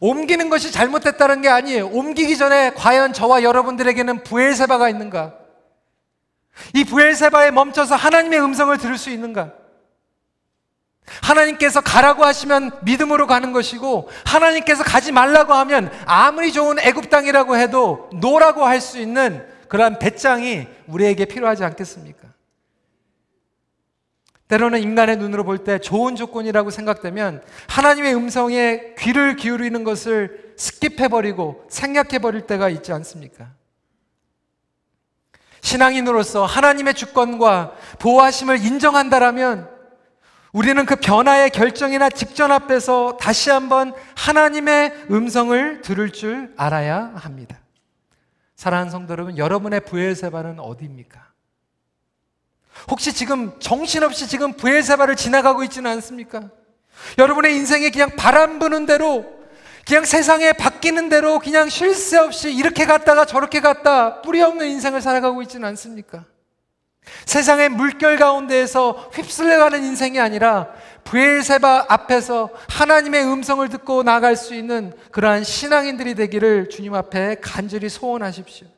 옮기는 0.00 0.48
것이 0.50 0.72
잘못됐다는 0.72 1.42
게 1.42 1.48
아니에요. 1.48 1.88
옮기기 1.88 2.36
전에 2.36 2.72
과연 2.74 3.12
저와 3.12 3.42
여러분들에게는 3.42 4.22
부엘세바가 4.24 4.88
있는가? 4.88 5.34
이 6.74 6.84
부엘세바에 6.84 7.50
멈춰서 7.50 7.96
하나님의 7.96 8.40
음성을 8.40 8.76
들을 8.78 8.98
수 8.98 9.10
있는가? 9.10 9.52
하나님께서 11.22 11.80
가라고 11.80 12.24
하시면 12.24 12.70
믿음으로 12.82 13.26
가는 13.26 13.52
것이고 13.52 14.08
하나님께서 14.24 14.84
가지 14.84 15.10
말라고 15.10 15.54
하면 15.54 15.90
아무리 16.06 16.52
좋은 16.52 16.78
애굽 16.78 17.10
땅이라고 17.10 17.56
해도 17.56 18.08
no라고 18.14 18.64
할 18.64 18.80
수 18.80 18.98
있는 18.98 19.44
그러한 19.68 19.98
배짱이 19.98 20.66
우리에게 20.86 21.24
필요하지 21.26 21.64
않겠습니까? 21.64 22.29
때로는 24.50 24.80
인간의 24.82 25.16
눈으로 25.16 25.44
볼 25.44 25.58
때 25.62 25.78
좋은 25.78 26.16
조건이라고 26.16 26.70
생각되면 26.70 27.42
하나님의 27.68 28.14
음성에 28.16 28.94
귀를 28.98 29.36
기울이는 29.36 29.84
것을 29.84 30.54
skip해버리고 30.56 31.70
생략해버릴 31.70 32.46
때가 32.48 32.68
있지 32.68 32.92
않습니까? 32.92 33.52
신앙인으로서 35.60 36.46
하나님의 36.46 36.94
주권과 36.94 37.74
보호하심을 38.00 38.64
인정한다라면 38.64 39.68
우리는 40.52 40.84
그 40.84 40.96
변화의 40.96 41.50
결정이나 41.50 42.10
직전 42.10 42.50
앞에서 42.50 43.18
다시 43.20 43.50
한번 43.50 43.94
하나님의 44.16 45.06
음성을 45.12 45.80
들을 45.82 46.10
줄 46.10 46.52
알아야 46.56 47.12
합니다. 47.14 47.56
사랑하는 48.56 48.90
성도 48.90 49.12
여러분, 49.12 49.38
여러분의 49.38 49.80
부엘세바는 49.84 50.58
어디입니까? 50.58 51.29
혹시 52.88 53.12
지금 53.12 53.52
정신없이 53.60 54.28
지금 54.28 54.52
부엘세바를 54.52 55.16
지나가고 55.16 55.62
있지는 55.64 55.90
않습니까? 55.92 56.42
여러분의 57.18 57.56
인생에 57.56 57.90
그냥 57.90 58.10
바람 58.16 58.58
부는 58.58 58.86
대로 58.86 59.40
그냥 59.86 60.04
세상에 60.04 60.52
바뀌는 60.52 61.08
대로 61.08 61.38
그냥 61.38 61.68
쉴 61.68 61.94
새 61.94 62.18
없이 62.18 62.52
이렇게 62.52 62.84
갔다가 62.86 63.24
저렇게 63.24 63.60
갔다 63.60 64.22
뿌리 64.22 64.40
없는 64.42 64.68
인생을 64.68 65.00
살아가고 65.00 65.42
있지는 65.42 65.68
않습니까? 65.68 66.24
세상의 67.24 67.70
물결 67.70 68.18
가운데에서 68.18 69.10
휩쓸려가는 69.12 69.82
인생이 69.82 70.20
아니라 70.20 70.68
부엘세바 71.04 71.86
앞에서 71.88 72.50
하나님의 72.68 73.24
음성을 73.24 73.66
듣고 73.68 74.02
나갈 74.02 74.36
수 74.36 74.54
있는 74.54 74.92
그러한 75.10 75.42
신앙인들이 75.42 76.14
되기를 76.14 76.68
주님 76.68 76.94
앞에 76.94 77.36
간절히 77.40 77.88
소원하십시오. 77.88 78.68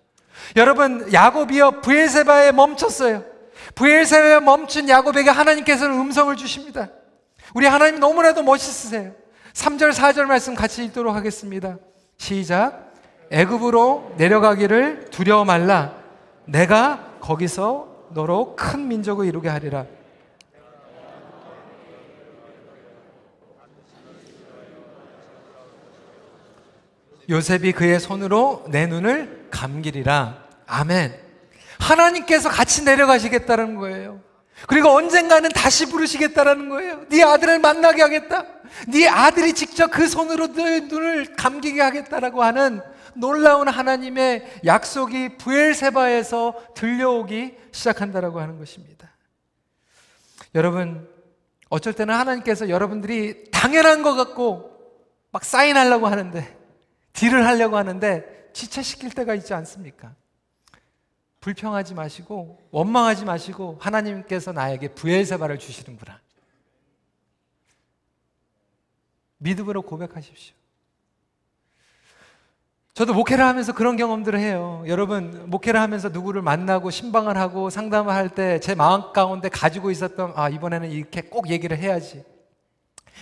여러분 0.57 1.12
야곱이여 1.12 1.83
부엘세바에 1.83 2.53
멈췄어요. 2.53 3.32
부엘세바에 3.75 4.40
멈춘 4.40 4.88
야곱에게 4.88 5.31
하나님께서는 5.31 5.98
음성을 5.98 6.35
주십니다. 6.37 6.90
우리 7.55 7.66
하나님 7.66 8.01
너무나도 8.01 8.42
멋있으세요. 8.42 9.12
3절 9.53 9.92
4절 9.92 10.25
말씀 10.25 10.55
같이 10.55 10.85
읽도록 10.85 11.14
하겠습니다. 11.14 11.77
시작. 12.16 12.92
애굽으로 13.31 14.14
내려가기를 14.16 15.07
두려워 15.11 15.44
말라. 15.44 15.94
내가 16.44 17.16
거기서 17.20 18.09
너로 18.11 18.57
큰 18.57 18.88
민족을 18.88 19.27
이루게 19.27 19.48
하리라. 19.48 19.87
요셉이 27.29 27.72
그의 27.72 28.01
손으로 28.01 28.64
내 28.68 28.87
눈을 28.87 29.48
감기리라. 29.51 30.44
아멘. 30.66 31.32
하나님께서 31.83 32.49
같이 32.49 32.85
내려가시겠다는 32.85 33.77
거예요. 33.77 34.21
그리고 34.68 34.90
언젠가는 34.90 35.51
다시 35.51 35.87
부르시겠다라는 35.87 36.68
거예요. 36.68 37.07
네 37.09 37.23
아들을 37.23 37.59
만나게 37.59 38.03
하겠다. 38.03 38.47
네 38.88 39.09
아들이 39.09 39.53
직접 39.53 39.90
그 39.90 40.07
손으로 40.07 40.53
네 40.53 40.81
눈을 40.81 41.35
감기게 41.37 41.81
하겠다라고 41.81 42.42
하는 42.42 42.81
놀라운 43.14 43.68
하나님의 43.68 44.61
약속이 44.64 45.37
부엘세바에서 45.37 46.75
들려오기 46.75 47.57
시작한다라고 47.73 48.40
하는 48.40 48.59
것입니다. 48.59 49.11
여러분 50.55 51.09
어쩔 51.68 51.92
때는 51.92 52.14
하나님께서 52.14 52.68
여러분들이 52.68 53.51
당연한 53.51 54.03
것 54.03 54.14
같고 54.14 54.71
막 55.31 55.45
사인하려고 55.45 56.07
하는데 56.07 56.57
딜을 57.14 57.47
하려고 57.47 57.77
하는데 57.77 58.51
지체시킬 58.53 59.11
때가 59.11 59.35
있지 59.35 59.55
않습니까? 59.55 60.14
불평하지 61.42 61.94
마시고 61.94 62.59
원망하지 62.70 63.24
마시고 63.24 63.76
하나님께서 63.81 64.52
나에게 64.52 64.88
부엘세바를 64.94 65.59
주시는구나. 65.59 66.20
믿음으로 69.38 69.83
고백하십시오. 69.83 70.55
저도 72.94 73.12
목회를 73.14 73.44
하면서 73.44 73.72
그런 73.72 73.96
경험들을 73.96 74.38
해요. 74.38 74.85
여러분, 74.87 75.50
목회를 75.50 75.81
하면서 75.81 76.11
누구를 76.11 76.42
만나고 76.42 76.90
신방을 76.90 77.37
하고 77.37 77.70
상담을 77.70 78.14
할 78.14 78.28
때 78.28 78.61
제 78.61 78.74
마음 78.76 79.12
가운데 79.12 79.48
가지고 79.48 79.90
있었던, 79.90 80.35
아, 80.37 80.48
이번에는 80.48 80.90
이렇게 80.90 81.22
꼭 81.22 81.50
얘기를 81.50 81.76
해야지. 81.76 82.22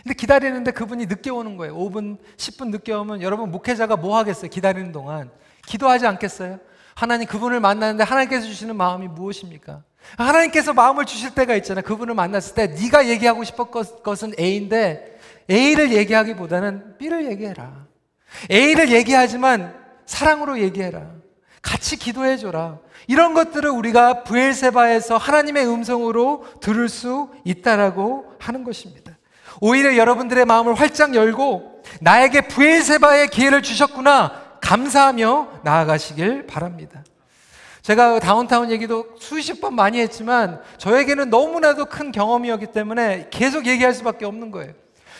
근데 0.02 0.14
기다리는데 0.14 0.72
그분이 0.72 1.06
늦게 1.06 1.30
오는 1.30 1.56
거예요. 1.56 1.74
5분, 1.74 2.18
10분 2.36 2.68
늦게 2.70 2.92
오면 2.92 3.22
여러분, 3.22 3.50
목회자가 3.50 3.96
뭐 3.96 4.18
하겠어요? 4.18 4.50
기다리는 4.50 4.92
동안. 4.92 5.30
기도하지 5.66 6.06
않겠어요? 6.06 6.58
하나님 7.00 7.26
그분을 7.26 7.60
만나는데 7.60 8.04
하나님께서 8.04 8.44
주시는 8.44 8.76
마음이 8.76 9.08
무엇입니까? 9.08 9.82
하나님께서 10.18 10.74
마음을 10.74 11.06
주실 11.06 11.34
때가 11.34 11.54
있잖아요. 11.56 11.82
그분을 11.82 12.12
만났을 12.14 12.54
때 12.54 12.66
네가 12.66 13.08
얘기하고 13.08 13.42
싶었던 13.42 14.02
것은 14.02 14.34
A인데 14.38 15.18
A를 15.50 15.92
얘기하기보다는 15.92 16.98
B를 16.98 17.30
얘기해라. 17.30 17.86
A를 18.50 18.90
얘기하지만 18.90 19.74
사랑으로 20.04 20.60
얘기해라. 20.60 21.06
같이 21.62 21.96
기도해 21.96 22.36
줘라. 22.36 22.80
이런 23.06 23.32
것들을 23.32 23.70
우리가 23.70 24.22
부엘세바에서 24.24 25.16
하나님의 25.16 25.66
음성으로 25.66 26.44
들을 26.60 26.86
수 26.90 27.30
있다라고 27.44 28.34
하는 28.38 28.62
것입니다. 28.62 29.16
오히려 29.62 29.96
여러분들의 29.96 30.44
마음을 30.44 30.74
활짝 30.74 31.14
열고 31.14 31.82
나에게 32.02 32.42
부엘세바의 32.42 33.28
기회를 33.28 33.62
주셨구나 33.62 34.39
감사하며 34.60 35.60
나아가시길 35.62 36.46
바랍니다. 36.46 37.02
제가 37.82 38.20
다운타운 38.20 38.70
얘기도 38.70 39.06
수십 39.18 39.60
번 39.60 39.74
많이 39.74 39.98
했지만 40.00 40.60
저에게는 40.78 41.30
너무나도 41.30 41.86
큰 41.86 42.12
경험이었기 42.12 42.66
때문에 42.66 43.28
계속 43.30 43.66
얘기할 43.66 43.94
수밖에 43.94 44.26
없는 44.26 44.50
거예요. 44.50 44.72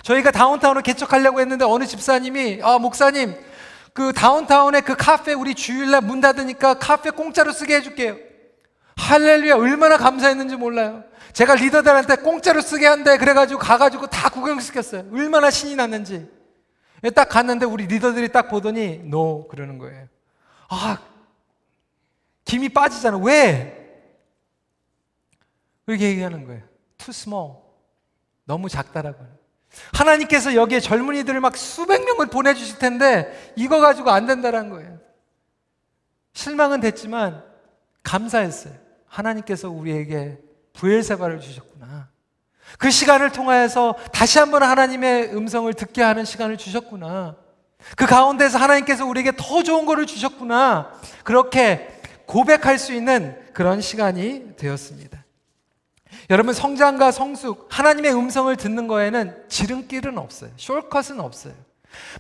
저희가 0.03 0.31
다운타운을 0.31 0.83
개척하려고 0.83 1.41
했는데 1.41 1.65
어느 1.65 1.85
집사님이 1.85 2.61
아 2.63 2.79
목사님 2.79 3.35
그 3.93 4.13
다운타운의 4.13 4.83
그 4.83 4.95
카페 4.97 5.33
우리 5.33 5.55
주일날 5.55 6.03
문 6.03 6.21
닫으니까 6.21 6.75
카페 6.75 7.11
공짜로 7.11 7.53
쓰게 7.53 7.77
해줄게요. 7.77 8.17
할렐루야 8.97 9.57
얼마나 9.57 9.97
감사했는지 9.97 10.57
몰라요. 10.57 11.05
제가 11.33 11.55
리더들한테 11.55 12.17
공짜로 12.17 12.61
쓰게 12.61 12.87
한대 12.87 13.17
그래가지고 13.17 13.59
가가지고 13.61 14.09
다 14.09 14.29
구경시켰어요. 14.29 15.07
얼마나 15.13 15.51
신이 15.51 15.77
났는지. 15.77 16.29
딱 17.15 17.29
갔는데 17.29 17.65
우리 17.65 17.87
리더들이 17.87 18.31
딱 18.31 18.49
보더니 18.49 18.99
no 19.05 19.49
그러는 19.49 19.79
거예요. 19.79 20.07
아 20.69 21.03
김이 22.45 22.69
빠지잖아. 22.69 23.17
왜? 23.19 23.77
그렇게 25.87 26.11
얘기하는 26.11 26.45
거예요. 26.45 26.63
Too 26.99 27.11
small. 27.11 27.55
너무 28.45 28.69
작다라고. 28.69 29.25
하나님께서 29.93 30.55
여기에 30.55 30.81
젊은이들을 30.81 31.41
막 31.41 31.57
수백 31.57 32.05
명을 32.05 32.27
보내주실 32.27 32.79
텐데 32.79 33.53
이거 33.57 33.81
가지고 33.81 34.11
안 34.11 34.27
된다는 34.27 34.69
거예요. 34.69 34.99
실망은 36.33 36.81
됐지만 36.81 37.45
감사했어요. 38.03 38.75
하나님께서 39.07 39.71
우리에게 39.71 40.39
부엘세바를 40.75 41.41
주셨구나. 41.41 42.10
그 42.79 42.91
시간을 42.91 43.31
통하여서 43.31 43.97
다시 44.13 44.39
한번 44.39 44.63
하나님의 44.63 45.35
음성을 45.35 45.73
듣게 45.75 46.03
하는 46.03 46.25
시간을 46.25 46.57
주셨구나. 46.57 47.37
그 47.97 48.07
가운데서 48.07 48.59
하나님께서 48.59 49.07
우리에게 49.07 49.33
더 49.37 49.63
좋은 49.63 49.87
것을 49.87 50.07
주셨구나. 50.07 50.93
그렇게 51.25 51.89
고백할 52.27 52.79
수 52.79 52.93
있는 52.93 53.37
그런 53.53 53.81
시간이 53.81 54.57
되었습니다. 54.57 55.25
여러분 56.29 56.55
성장과 56.55 57.11
성숙, 57.11 57.67
하나님의 57.71 58.15
음성을 58.15 58.55
듣는 58.57 58.87
거에는 58.87 59.45
지름길은 59.49 60.17
없어요. 60.19 60.51
숄컷은 60.57 61.19
없어요. 61.19 61.55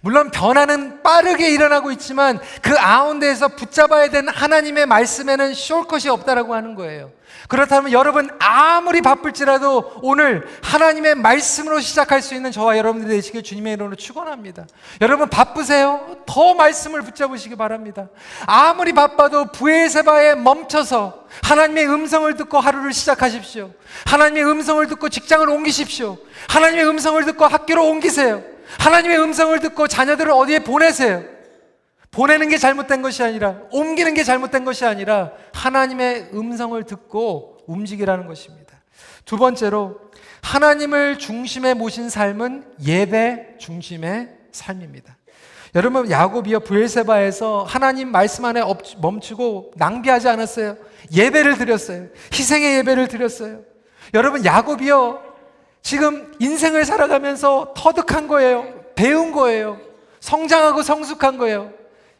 물론 0.03 0.31
변화는 0.31 1.03
빠르게 1.03 1.51
일어나고 1.51 1.91
있지만 1.93 2.41
그 2.63 2.75
가운데에서 2.75 3.49
붙잡아야 3.49 4.11
되는 4.11 4.33
하나님의 4.33 4.87
말씀에는 4.87 5.53
숄컷이 5.53 6.09
없다라고 6.09 6.55
하는 6.55 6.75
거예요. 6.75 7.13
그렇다면 7.49 7.93
여러분 7.93 8.31
아무리 8.39 9.01
바쁠지라도 9.03 10.01
오늘 10.03 10.47
하나님의 10.63 11.17
말씀으로 11.17 11.81
시작할 11.81 12.23
수 12.23 12.35
있는 12.35 12.53
저와 12.53 12.79
여러분들이 12.79 13.17
되시길 13.17 13.43
주님의 13.43 13.75
이름으로 13.75 13.97
축원합니다. 13.97 14.67
여러분 15.01 15.29
바쁘세요? 15.29 16.19
더 16.27 16.55
말씀을 16.55 17.03
붙잡으시기 17.03 17.57
바랍니다. 17.57 18.09
아무리 18.47 18.93
바빠도 18.93 19.47
부에세바에 19.53 20.37
멈춰서 20.37 21.25
하나님의 21.43 21.89
음성을 21.89 22.33
듣고 22.37 22.61
하루를 22.61 22.93
시작하십시오. 22.93 23.73
하나님의 24.07 24.45
음성을 24.45 24.87
듣고 24.87 25.09
직장을 25.09 25.49
옮기십시오. 25.49 26.19
하나님의 26.49 26.87
음성을 26.89 27.25
듣고 27.25 27.47
학교로 27.47 27.85
옮기세요. 27.89 28.43
하나님의 28.79 29.19
음성을 29.21 29.59
듣고 29.61 29.89
자녀들을 29.89 30.31
어디에 30.31 30.61
보내세요. 30.61 31.25
보내는 32.11 32.49
게 32.49 32.59
잘못된 32.59 33.03
것이 33.03 33.23
아니라 33.23 33.57
옮기는 33.71 34.15
게 34.15 34.25
잘못된 34.25 34.65
것이 34.65 34.85
아니라 34.85 35.33
하나님의 35.55 36.31
음성을 36.35 36.83
듣고 36.85 37.59
움직이라는 37.67 38.27
것입니다. 38.27 38.81
두 39.25 39.37
번째로 39.37 40.01
하나님을 40.43 41.19
중심에 41.19 41.75
모신 41.75 42.09
삶은 42.09 42.65
예배 42.85 43.57
중심의 43.59 44.29
삶입니다. 44.53 45.17
여러분 45.77 46.11
야곱이여 46.11 46.61
부엘세바에서 46.61 47.63
하나님 47.63 48.11
말씀 48.11 48.45
안에 48.45 48.61
멈추고 49.01 49.73
낭비하지 49.77 50.29
않았어요. 50.29 50.77
예배를 51.13 51.59
드렸어요. 51.59 52.09
희생의 52.33 52.79
예배를 52.79 53.07
드렸어요. 53.07 53.61
여러분 54.15 54.45
야곱이여 54.45 55.30
지금 55.83 56.33
인생을 56.39 56.85
살아가면서 56.85 57.75
터득한 57.77 58.29
거예요. 58.29 58.67
배운 58.95 59.33
거예요. 59.33 59.79
성장하고 60.21 60.83
성숙한 60.83 61.39
거예요. 61.39 61.73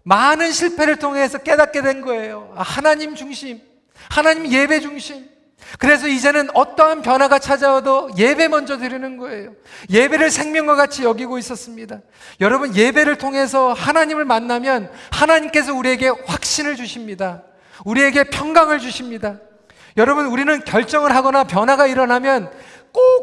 많은 0.03 0.53
실패를 0.53 0.97
통해서 0.97 1.39
깨닫게 1.39 1.83
된 1.83 2.01
거예요. 2.01 2.53
아, 2.57 2.63
하나님 2.63 3.15
중심, 3.15 3.61
하나님 4.09 4.51
예배 4.51 4.81
중심. 4.81 5.29
그래서 5.79 6.09
이제는 6.09 6.49
어떠한 6.55 7.03
변화가 7.03 7.39
찾아와도 7.39 8.11
예배 8.17 8.49
먼저 8.49 8.79
드리는 8.79 9.17
거예요. 9.19 9.53
예배를 9.91 10.31
생명과 10.31 10.75
같이 10.75 11.05
여기고 11.05 11.39
있었습니다. 11.39 12.01
여러분, 12.41 12.75
예배를 12.75 13.19
통해서 13.19 13.73
하나님을 13.73 14.25
만나면 14.25 14.91
하나님께서 15.13 15.75
우리에게 15.75 16.09
확신을 16.27 16.77
주십니다. 16.77 17.43
우리에게 17.85 18.25
평강을 18.25 18.81
주십니다. 18.81 19.37
여러분, 19.97 20.27
우리는 20.27 20.65
결정을 20.65 21.15
하거나 21.15 21.45
변화가 21.45 21.87
일어나면 21.87 22.51
꼭 22.51 22.80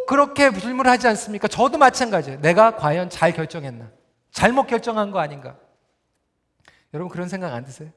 그렇게 0.08 0.52
질문하지 0.52 1.08
않습니까? 1.10 1.48
저도 1.48 1.78
마찬가지예요. 1.78 2.42
내가 2.42 2.76
과연 2.76 3.10
잘 3.10 3.34
결정했나? 3.34 3.92
잘못 4.32 4.66
결정한 4.66 5.12
거 5.12 5.20
아닌가? 5.20 5.56
여러분 6.94 7.12
그런 7.12 7.30
생각 7.30 7.54
안 7.54 7.64
드세요? 7.64 7.90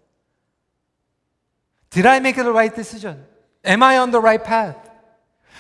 Did 1.88 2.06
I 2.06 2.18
make 2.18 2.42
the 2.42 2.50
right 2.50 2.74
decision? 2.74 3.24
Am 3.66 3.82
I 3.82 3.98
on 3.98 4.10
the 4.10 4.20
right 4.20 4.44
path? 4.44 4.90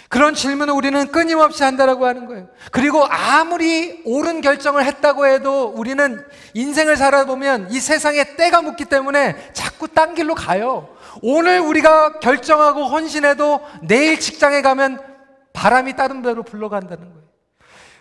그런 0.08 0.34
질문을 0.34 0.74
우리는 0.74 1.06
끊임없이 1.12 1.62
한다라고 1.62 2.04
하는 2.04 2.26
거예요. 2.26 2.48
그리고 2.72 3.04
아무리 3.04 4.02
옳은 4.04 4.40
결정을 4.40 4.84
했다고 4.84 5.26
해도 5.26 5.66
우리는 5.68 6.26
인생을 6.54 6.96
살아보면 6.96 7.70
이 7.70 7.78
세상에 7.78 8.34
때가 8.34 8.60
묻기 8.60 8.86
때문에 8.86 9.52
자꾸 9.52 9.86
딴 9.86 10.16
길로 10.16 10.34
가요. 10.34 10.88
오늘 11.22 11.60
우리가 11.60 12.18
결정하고 12.18 12.86
헌신해도 12.86 13.60
내일 13.82 14.18
직장에 14.18 14.62
가면 14.62 15.09
바람이 15.52 15.96
다른 15.96 16.22
데로 16.22 16.42
불러간다는 16.42 17.12
거예요. 17.12 17.28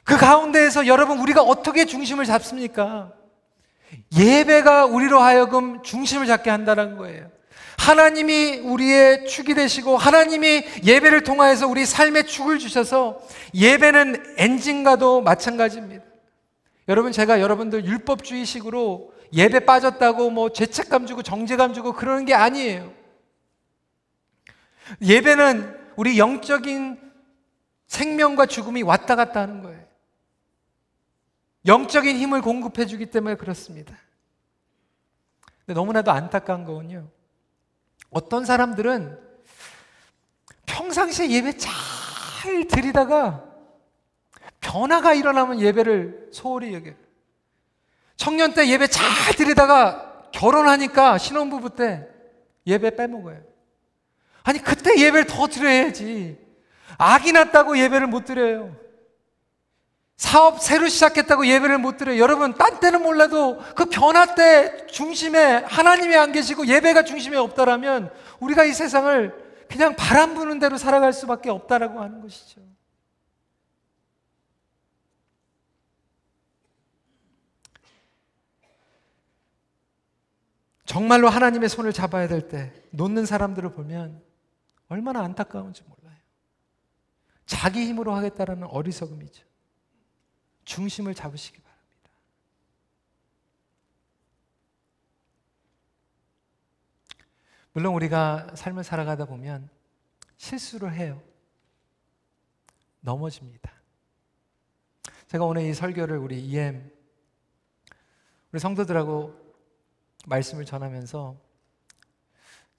그 0.03 0.17
가운데에서 0.17 0.87
여러분 0.87 1.19
우리가 1.19 1.41
어떻게 1.41 1.85
중심을 1.85 2.25
잡습니까? 2.25 3.11
예배가 4.15 4.85
우리로 4.85 5.19
하여금 5.19 5.83
중심을 5.83 6.27
잡게 6.27 6.49
한다는 6.49 6.97
거예요. 6.97 7.29
하나님이 7.77 8.59
우리의 8.59 9.25
축이 9.25 9.53
되시고 9.53 9.97
하나님이 9.97 10.63
예배를 10.83 11.23
통하여서 11.23 11.67
우리 11.67 11.85
삶의 11.85 12.27
축을 12.27 12.59
주셔서 12.59 13.21
예배는 13.53 14.35
엔진과도 14.37 15.21
마찬가지입니다. 15.21 16.03
여러분 16.89 17.11
제가 17.11 17.39
여러분들 17.39 17.85
율법주의식으로 17.85 19.13
예배 19.31 19.61
빠졌다고 19.61 20.31
뭐 20.31 20.51
죄책감 20.51 21.05
주고 21.05 21.21
정죄감 21.21 21.73
주고 21.73 21.93
그러는 21.93 22.25
게 22.25 22.33
아니에요. 22.33 22.91
예배는 25.01 25.77
우리 25.95 26.17
영적인 26.17 27.08
생명과 27.89 28.45
죽음이 28.45 28.83
왔다 28.83 29.15
갔다 29.15 29.41
하는 29.41 29.61
거예요. 29.61 29.83
영적인 31.65 32.15
힘을 32.15 32.41
공급해 32.41 32.85
주기 32.85 33.07
때문에 33.07 33.35
그렇습니다. 33.35 33.97
근데 35.65 35.73
너무나도 35.73 36.11
안타까운 36.11 36.63
거군요. 36.63 37.09
어떤 38.11 38.45
사람들은 38.45 39.19
평상시에 40.65 41.31
예배 41.31 41.57
잘 41.57 42.67
드리다가 42.67 43.43
변화가 44.61 45.15
일어나면 45.15 45.59
예배를 45.59 46.29
소홀히 46.31 46.73
여겨요. 46.73 46.95
청년 48.15 48.53
때 48.53 48.69
예배 48.69 48.87
잘 48.87 49.35
드리다가 49.35 50.29
결혼하니까 50.31 51.17
신혼부부 51.17 51.75
때 51.75 52.07
예배 52.67 52.95
빼먹어요. 52.95 53.41
아니, 54.43 54.59
그때 54.59 54.91
예배를 54.99 55.25
더 55.25 55.47
드려야지. 55.47 56.48
악이 56.97 57.31
났다고 57.31 57.77
예배를 57.77 58.07
못 58.07 58.25
드려요. 58.25 58.75
사업 60.17 60.61
새로 60.61 60.87
시작했다고 60.89 61.47
예배를 61.47 61.77
못 61.77 61.95
드려요. 61.95 62.19
여러분, 62.19 62.53
딴 62.53 62.79
때는 62.81 63.01
몰라도 63.01 63.57
그 63.75 63.85
변화 63.85 64.35
때 64.35 64.85
중심에 64.87 65.63
하나님이 65.65 66.15
안 66.17 66.31
계시고 66.33 66.67
예배가 66.67 67.03
중심에 67.03 67.37
없다라면 67.37 68.11
우리가 68.41 68.65
이 68.65 68.73
세상을 68.73 69.33
그냥 69.69 69.95
바람 69.95 70.33
부는 70.33 70.59
대로 70.59 70.77
살아갈 70.77 71.13
수밖에 71.13 71.49
없다라고 71.49 72.01
하는 72.01 72.21
것이죠. 72.21 72.59
정말로 80.85 81.29
하나님의 81.29 81.69
손을 81.69 81.93
잡아야 81.93 82.27
될 82.27 82.49
때 82.49 82.73
놓는 82.89 83.25
사람들을 83.27 83.73
보면 83.73 84.21
얼마나 84.89 85.21
안타까운지 85.21 85.83
몰라요. 85.83 85.98
자기 87.49 87.83
힘으로 87.83 88.13
하겠다라는 88.13 88.67
어리석음이죠. 88.67 89.43
중심을 90.65 91.15
잡으시기 91.15 91.59
바랍니다. 91.59 92.11
물론 97.73 97.95
우리가 97.95 98.51
삶을 98.53 98.83
살아가다 98.83 99.25
보면 99.25 99.67
실수를 100.37 100.93
해요. 100.93 101.19
넘어집니다. 102.99 103.73
제가 105.25 105.43
오늘 105.43 105.63
이 105.63 105.73
설교를 105.73 106.17
우리 106.19 106.39
EM 106.45 106.91
우리 108.51 108.59
성도들하고 108.59 109.33
말씀을 110.27 110.65
전하면서 110.65 111.35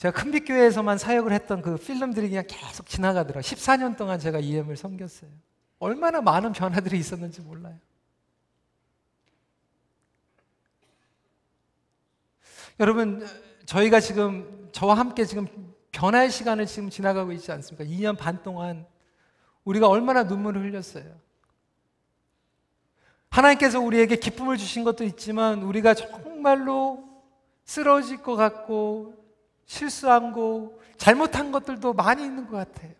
제가 0.01 0.19
큰빛교회에서만 0.19 0.97
사역을 0.97 1.31
했던 1.31 1.61
그 1.61 1.77
필름들이 1.77 2.31
그냥 2.31 2.45
계속 2.49 2.87
지나가더라. 2.87 3.43
14년 3.43 3.99
동안 3.99 4.19
제가 4.19 4.39
EM을 4.39 4.75
섬겼어요. 4.79 5.31
얼마나 5.79 6.23
많은 6.23 6.53
변화들이 6.53 6.99
있었는지 6.99 7.43
몰라요. 7.43 7.79
여러분, 12.81 13.27
저희가 13.67 14.01
지금 14.01 14.71
저와 14.73 14.95
함께 14.95 15.27
지금 15.27 15.47
변화의 15.93 16.31
시간을 16.31 16.65
지금 16.65 16.89
지나가고 16.89 17.33
있지 17.33 17.53
않습니까? 17.53 17.85
2년 17.85 18.17
반 18.17 18.43
동안 18.43 18.87
우리가 19.65 19.87
얼마나 19.87 20.23
눈물을 20.23 20.63
흘렸어요. 20.63 21.15
하나님께서 23.29 23.81
우리에게 23.81 24.17
기쁨을 24.17 24.57
주신 24.57 24.83
것도 24.83 25.05
있지만 25.05 25.63
우리가 25.63 25.93
정말로 25.93 27.07
쓰러질 27.67 28.23
것 28.23 28.37
같고 28.37 29.20
실수한 29.71 30.33
거, 30.33 30.73
잘못한 30.99 31.53
것들도 31.53 31.93
많이 31.93 32.25
있는 32.25 32.49
것 32.49 32.57
같아요. 32.57 32.91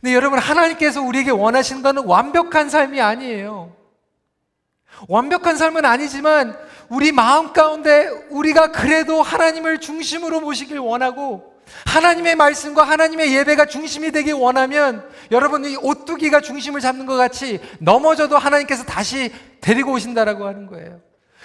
근데 0.00 0.14
여러분, 0.14 0.38
하나님께서 0.38 1.02
우리에게 1.02 1.32
것은 1.82 2.04
완벽한 2.06 2.70
삶이 2.70 3.00
아니에요. 3.00 3.74
완벽한 5.08 5.56
삶은 5.56 5.84
아니지만 5.84 6.56
우리 6.88 7.10
마음 7.10 7.52
가운데 7.52 8.06
우리가 8.30 8.70
그래도 8.70 9.20
하나님을 9.20 9.80
중심으로 9.80 10.40
모시길 10.40 10.78
원하고 10.78 11.52
하나님의 11.84 12.36
말씀과 12.36 12.84
하나님의 12.84 13.34
예배가 13.34 13.66
중심이 13.66 14.12
되길 14.12 14.34
원하면 14.34 15.10
여러분 15.32 15.64
이 15.64 15.76
오뚜기가 15.76 16.40
중심을 16.40 16.80
잡는 16.80 17.06
것 17.06 17.16
같이 17.16 17.60
넘어져도 17.80 18.38
하나님께서 18.38 18.84
다시 18.84 19.32
데리고 19.60 19.92
오신다라고 19.92 20.46
하는 20.46 20.68
거예요. 20.68 21.00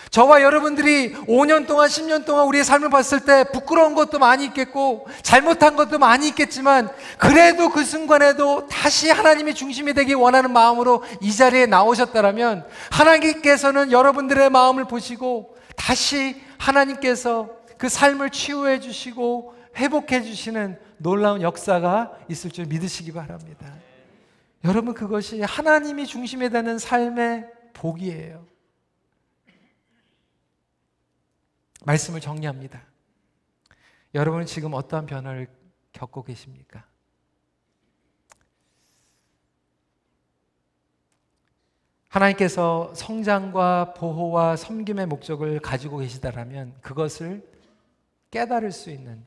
저와 0.10 0.41
여러분들이 0.41 1.14
5년 1.14 1.68
동안, 1.68 1.88
10년 1.88 2.26
동안 2.26 2.45
우리의 2.47 2.64
삶을 2.64 2.89
봤을 2.89 3.20
때 3.20 3.43
부끄러운 3.51 3.93
것도 3.93 4.18
많이 4.18 4.45
있겠고, 4.45 5.07
잘못한 5.22 5.76
것도 5.76 5.99
많이 5.99 6.28
있겠지만, 6.30 6.89
그래도 7.18 7.70
그 7.70 7.84
순간에도 7.84 8.68
다시 8.68 9.10
하나님이 9.10 9.53
중심이 9.53 9.93
되기 9.93 10.14
원하는 10.14 10.51
마음으로 10.51 11.03
이 11.22 11.32
자리에 11.32 11.68
나오셨다면, 11.68 12.66
하나님께서는 12.91 13.91
여러분들의 13.91 14.49
마음을 14.49 14.86
보시고, 14.86 15.55
다시 15.76 16.41
하나님께서 16.57 17.49
그 17.78 17.88
삶을 17.88 18.32
치유해 18.32 18.80
주시고, 18.80 19.53
회복해 19.78 20.24
주시는 20.24 20.80
놀라운 20.97 21.41
역사가 21.41 22.12
있을 22.30 22.49
줄 22.49 22.66
믿으시기 22.66 23.14
바랍니다. 23.14 23.74
여러분, 24.66 24.93
그것이 24.93 25.41
하나님이 25.41 26.07
중심이 26.07 26.49
되는 26.49 26.80
삶의 26.80 27.45
복이에요. 27.74 28.49
말씀을 31.86 32.22
정리합니다. 32.22 32.82
여러분은 34.14 34.46
지금 34.46 34.74
어떠한 34.74 35.06
변화를 35.06 35.48
겪고 35.94 36.24
계십니까? 36.24 36.86
하나님께서 42.10 42.92
성장과 42.96 43.94
보호와 43.94 44.56
섬김의 44.56 45.06
목적을 45.06 45.60
가지고 45.60 45.98
계시다라면 46.00 46.76
그것을 46.82 47.48
깨달을 48.32 48.72
수 48.72 48.90
있는 48.90 49.26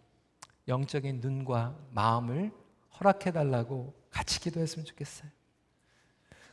영적인 0.67 1.21
눈과 1.21 1.77
마음을 1.91 2.51
허락해 2.99 3.31
달라고 3.33 3.95
같이 4.11 4.41
기도했으면 4.41 4.85
좋겠어요. 4.85 5.31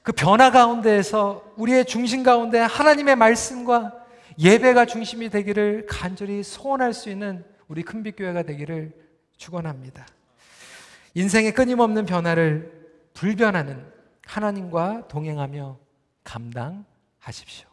그 0.04 0.12
변화 0.12 0.52
가운데에서 0.52 1.54
우리의 1.58 1.86
중심 1.86 2.24
가운데 2.24 2.60
하나님의 2.60 3.16
말씀과 3.16 4.06
예배가 4.40 4.86
중심이 4.86 5.30
되기를 5.30 5.86
간절히 5.88 6.44
소원할 6.44 6.94
수 6.94 7.10
있는 7.10 7.44
우리 7.68 7.84
큰빛교회가 7.84 8.44
되기를 8.44 8.94
축원합니다. 9.38 10.08
인생의 11.14 11.54
끊임없는 11.54 12.06
변화를 12.06 12.72
불변하는 13.14 13.86
하나님과 14.26 15.08
동행하며 15.08 15.78
감당하십시오. 16.24 17.69